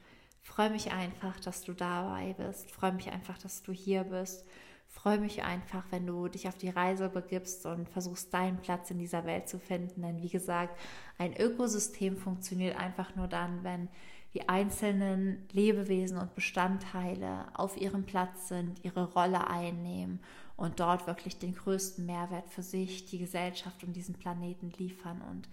freue 0.48 0.70
mich 0.70 0.90
einfach, 0.92 1.38
dass 1.40 1.62
du 1.62 1.74
dabei 1.74 2.34
bist. 2.38 2.70
Freue 2.70 2.92
mich 2.92 3.12
einfach, 3.12 3.38
dass 3.38 3.62
du 3.62 3.70
hier 3.70 4.04
bist. 4.04 4.46
Freue 4.88 5.18
mich 5.18 5.44
einfach, 5.44 5.84
wenn 5.90 6.06
du 6.06 6.26
dich 6.28 6.48
auf 6.48 6.56
die 6.56 6.70
Reise 6.70 7.10
begibst 7.10 7.66
und 7.66 7.88
versuchst, 7.88 8.32
deinen 8.32 8.56
Platz 8.56 8.90
in 8.90 8.98
dieser 8.98 9.26
Welt 9.26 9.48
zu 9.48 9.58
finden. 9.58 10.02
Denn 10.02 10.22
wie 10.22 10.30
gesagt, 10.30 10.76
ein 11.18 11.36
Ökosystem 11.38 12.16
funktioniert 12.16 12.76
einfach 12.76 13.14
nur 13.14 13.28
dann, 13.28 13.62
wenn 13.62 13.88
die 14.32 14.48
einzelnen 14.48 15.46
Lebewesen 15.52 16.16
und 16.18 16.34
Bestandteile 16.34 17.46
auf 17.54 17.76
ihrem 17.80 18.04
Platz 18.04 18.48
sind, 18.48 18.82
ihre 18.84 19.12
Rolle 19.12 19.48
einnehmen 19.48 20.20
und 20.56 20.80
dort 20.80 21.06
wirklich 21.06 21.38
den 21.38 21.54
größten 21.54 22.04
Mehrwert 22.06 22.48
für 22.48 22.62
sich, 22.62 23.04
die 23.04 23.18
Gesellschaft 23.18 23.84
und 23.84 23.92
diesen 23.92 24.14
Planeten 24.14 24.72
liefern. 24.78 25.22
Und 25.30 25.48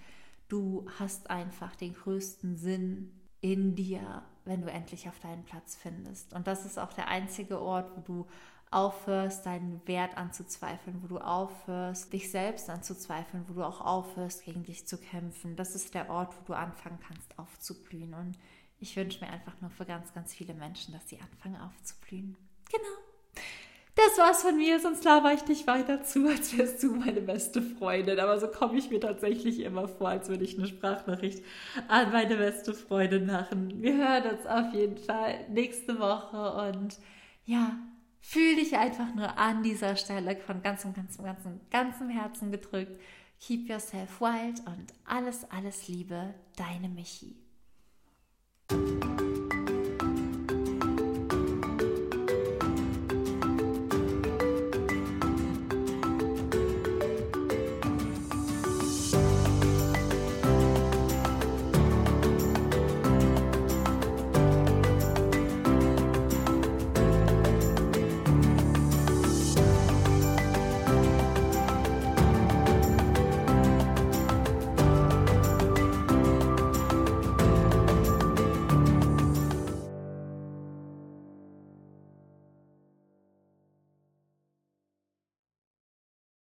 du 0.47 0.87
hast 0.97 1.29
einfach 1.29 1.75
den 1.75 1.93
größten 1.93 2.55
Sinn 2.55 3.11
in 3.45 3.75
dir, 3.75 4.23
wenn 4.43 4.63
du 4.63 4.71
endlich 4.71 5.07
auf 5.07 5.19
deinen 5.19 5.43
Platz 5.43 5.75
findest. 5.75 6.33
Und 6.33 6.47
das 6.47 6.65
ist 6.65 6.79
auch 6.79 6.93
der 6.93 7.09
einzige 7.09 7.61
Ort, 7.61 7.91
wo 7.95 8.01
du 8.01 8.27
aufhörst, 8.71 9.45
deinen 9.45 9.87
Wert 9.87 10.17
anzuzweifeln, 10.17 11.03
wo 11.03 11.07
du 11.07 11.19
aufhörst, 11.19 12.11
dich 12.11 12.31
selbst 12.31 12.71
anzuzweifeln, 12.71 13.45
wo 13.47 13.53
du 13.53 13.63
auch 13.63 13.81
aufhörst, 13.81 14.43
gegen 14.45 14.63
dich 14.63 14.87
zu 14.87 14.97
kämpfen. 14.97 15.55
Das 15.55 15.75
ist 15.75 15.93
der 15.93 16.09
Ort, 16.09 16.35
wo 16.39 16.43
du 16.45 16.53
anfangen 16.53 16.99
kannst 17.07 17.37
aufzublühen. 17.37 18.15
Und 18.15 18.35
ich 18.79 18.95
wünsche 18.95 19.23
mir 19.23 19.31
einfach 19.31 19.61
nur 19.61 19.69
für 19.69 19.85
ganz, 19.85 20.11
ganz 20.13 20.33
viele 20.33 20.55
Menschen, 20.55 20.91
dass 20.93 21.07
sie 21.07 21.19
anfangen 21.21 21.61
aufzublühen. 21.61 22.35
Genau. 22.71 23.04
Das 23.95 24.17
war's 24.17 24.41
von 24.41 24.57
mir, 24.57 24.77
sonst 24.81 25.05
laber 25.05 25.31
ich 25.31 25.43
dich 25.43 25.67
weiter 25.67 26.03
zu, 26.03 26.27
als 26.27 26.57
wärst 26.57 26.83
du 26.83 26.95
meine 26.95 27.21
beste 27.21 27.61
Freundin. 27.61 28.19
Aber 28.19 28.37
so 28.39 28.47
komme 28.47 28.77
ich 28.77 28.89
mir 28.89 28.99
tatsächlich 28.99 29.61
immer 29.61 29.87
vor, 29.87 30.09
als 30.09 30.27
würde 30.27 30.43
ich 30.43 30.57
eine 30.57 30.67
Sprachnachricht 30.67 31.43
an 31.87 32.11
meine 32.11 32.35
beste 32.35 32.73
Freundin 32.73 33.25
machen. 33.25 33.81
Wir 33.81 33.95
hören 33.95 34.35
uns 34.35 34.45
auf 34.45 34.73
jeden 34.73 34.97
Fall 34.97 35.45
nächste 35.49 35.97
Woche 35.97 36.69
und 36.69 36.97
ja, 37.45 37.77
fühl 38.19 38.55
dich 38.55 38.75
einfach 38.75 39.15
nur 39.15 39.37
an 39.37 39.63
dieser 39.63 39.95
Stelle 39.95 40.35
von 40.37 40.61
ganzem, 40.61 40.93
ganzem, 40.93 41.23
ganzem, 41.23 41.61
ganzem 41.71 42.09
Herzen 42.09 42.51
gedrückt. 42.51 42.99
Keep 43.39 43.69
yourself 43.69 44.19
wild 44.19 44.59
und 44.65 44.87
alles, 45.05 45.49
alles 45.49 45.87
Liebe, 45.87 46.33
deine 46.57 46.89
Michi. 46.89 47.37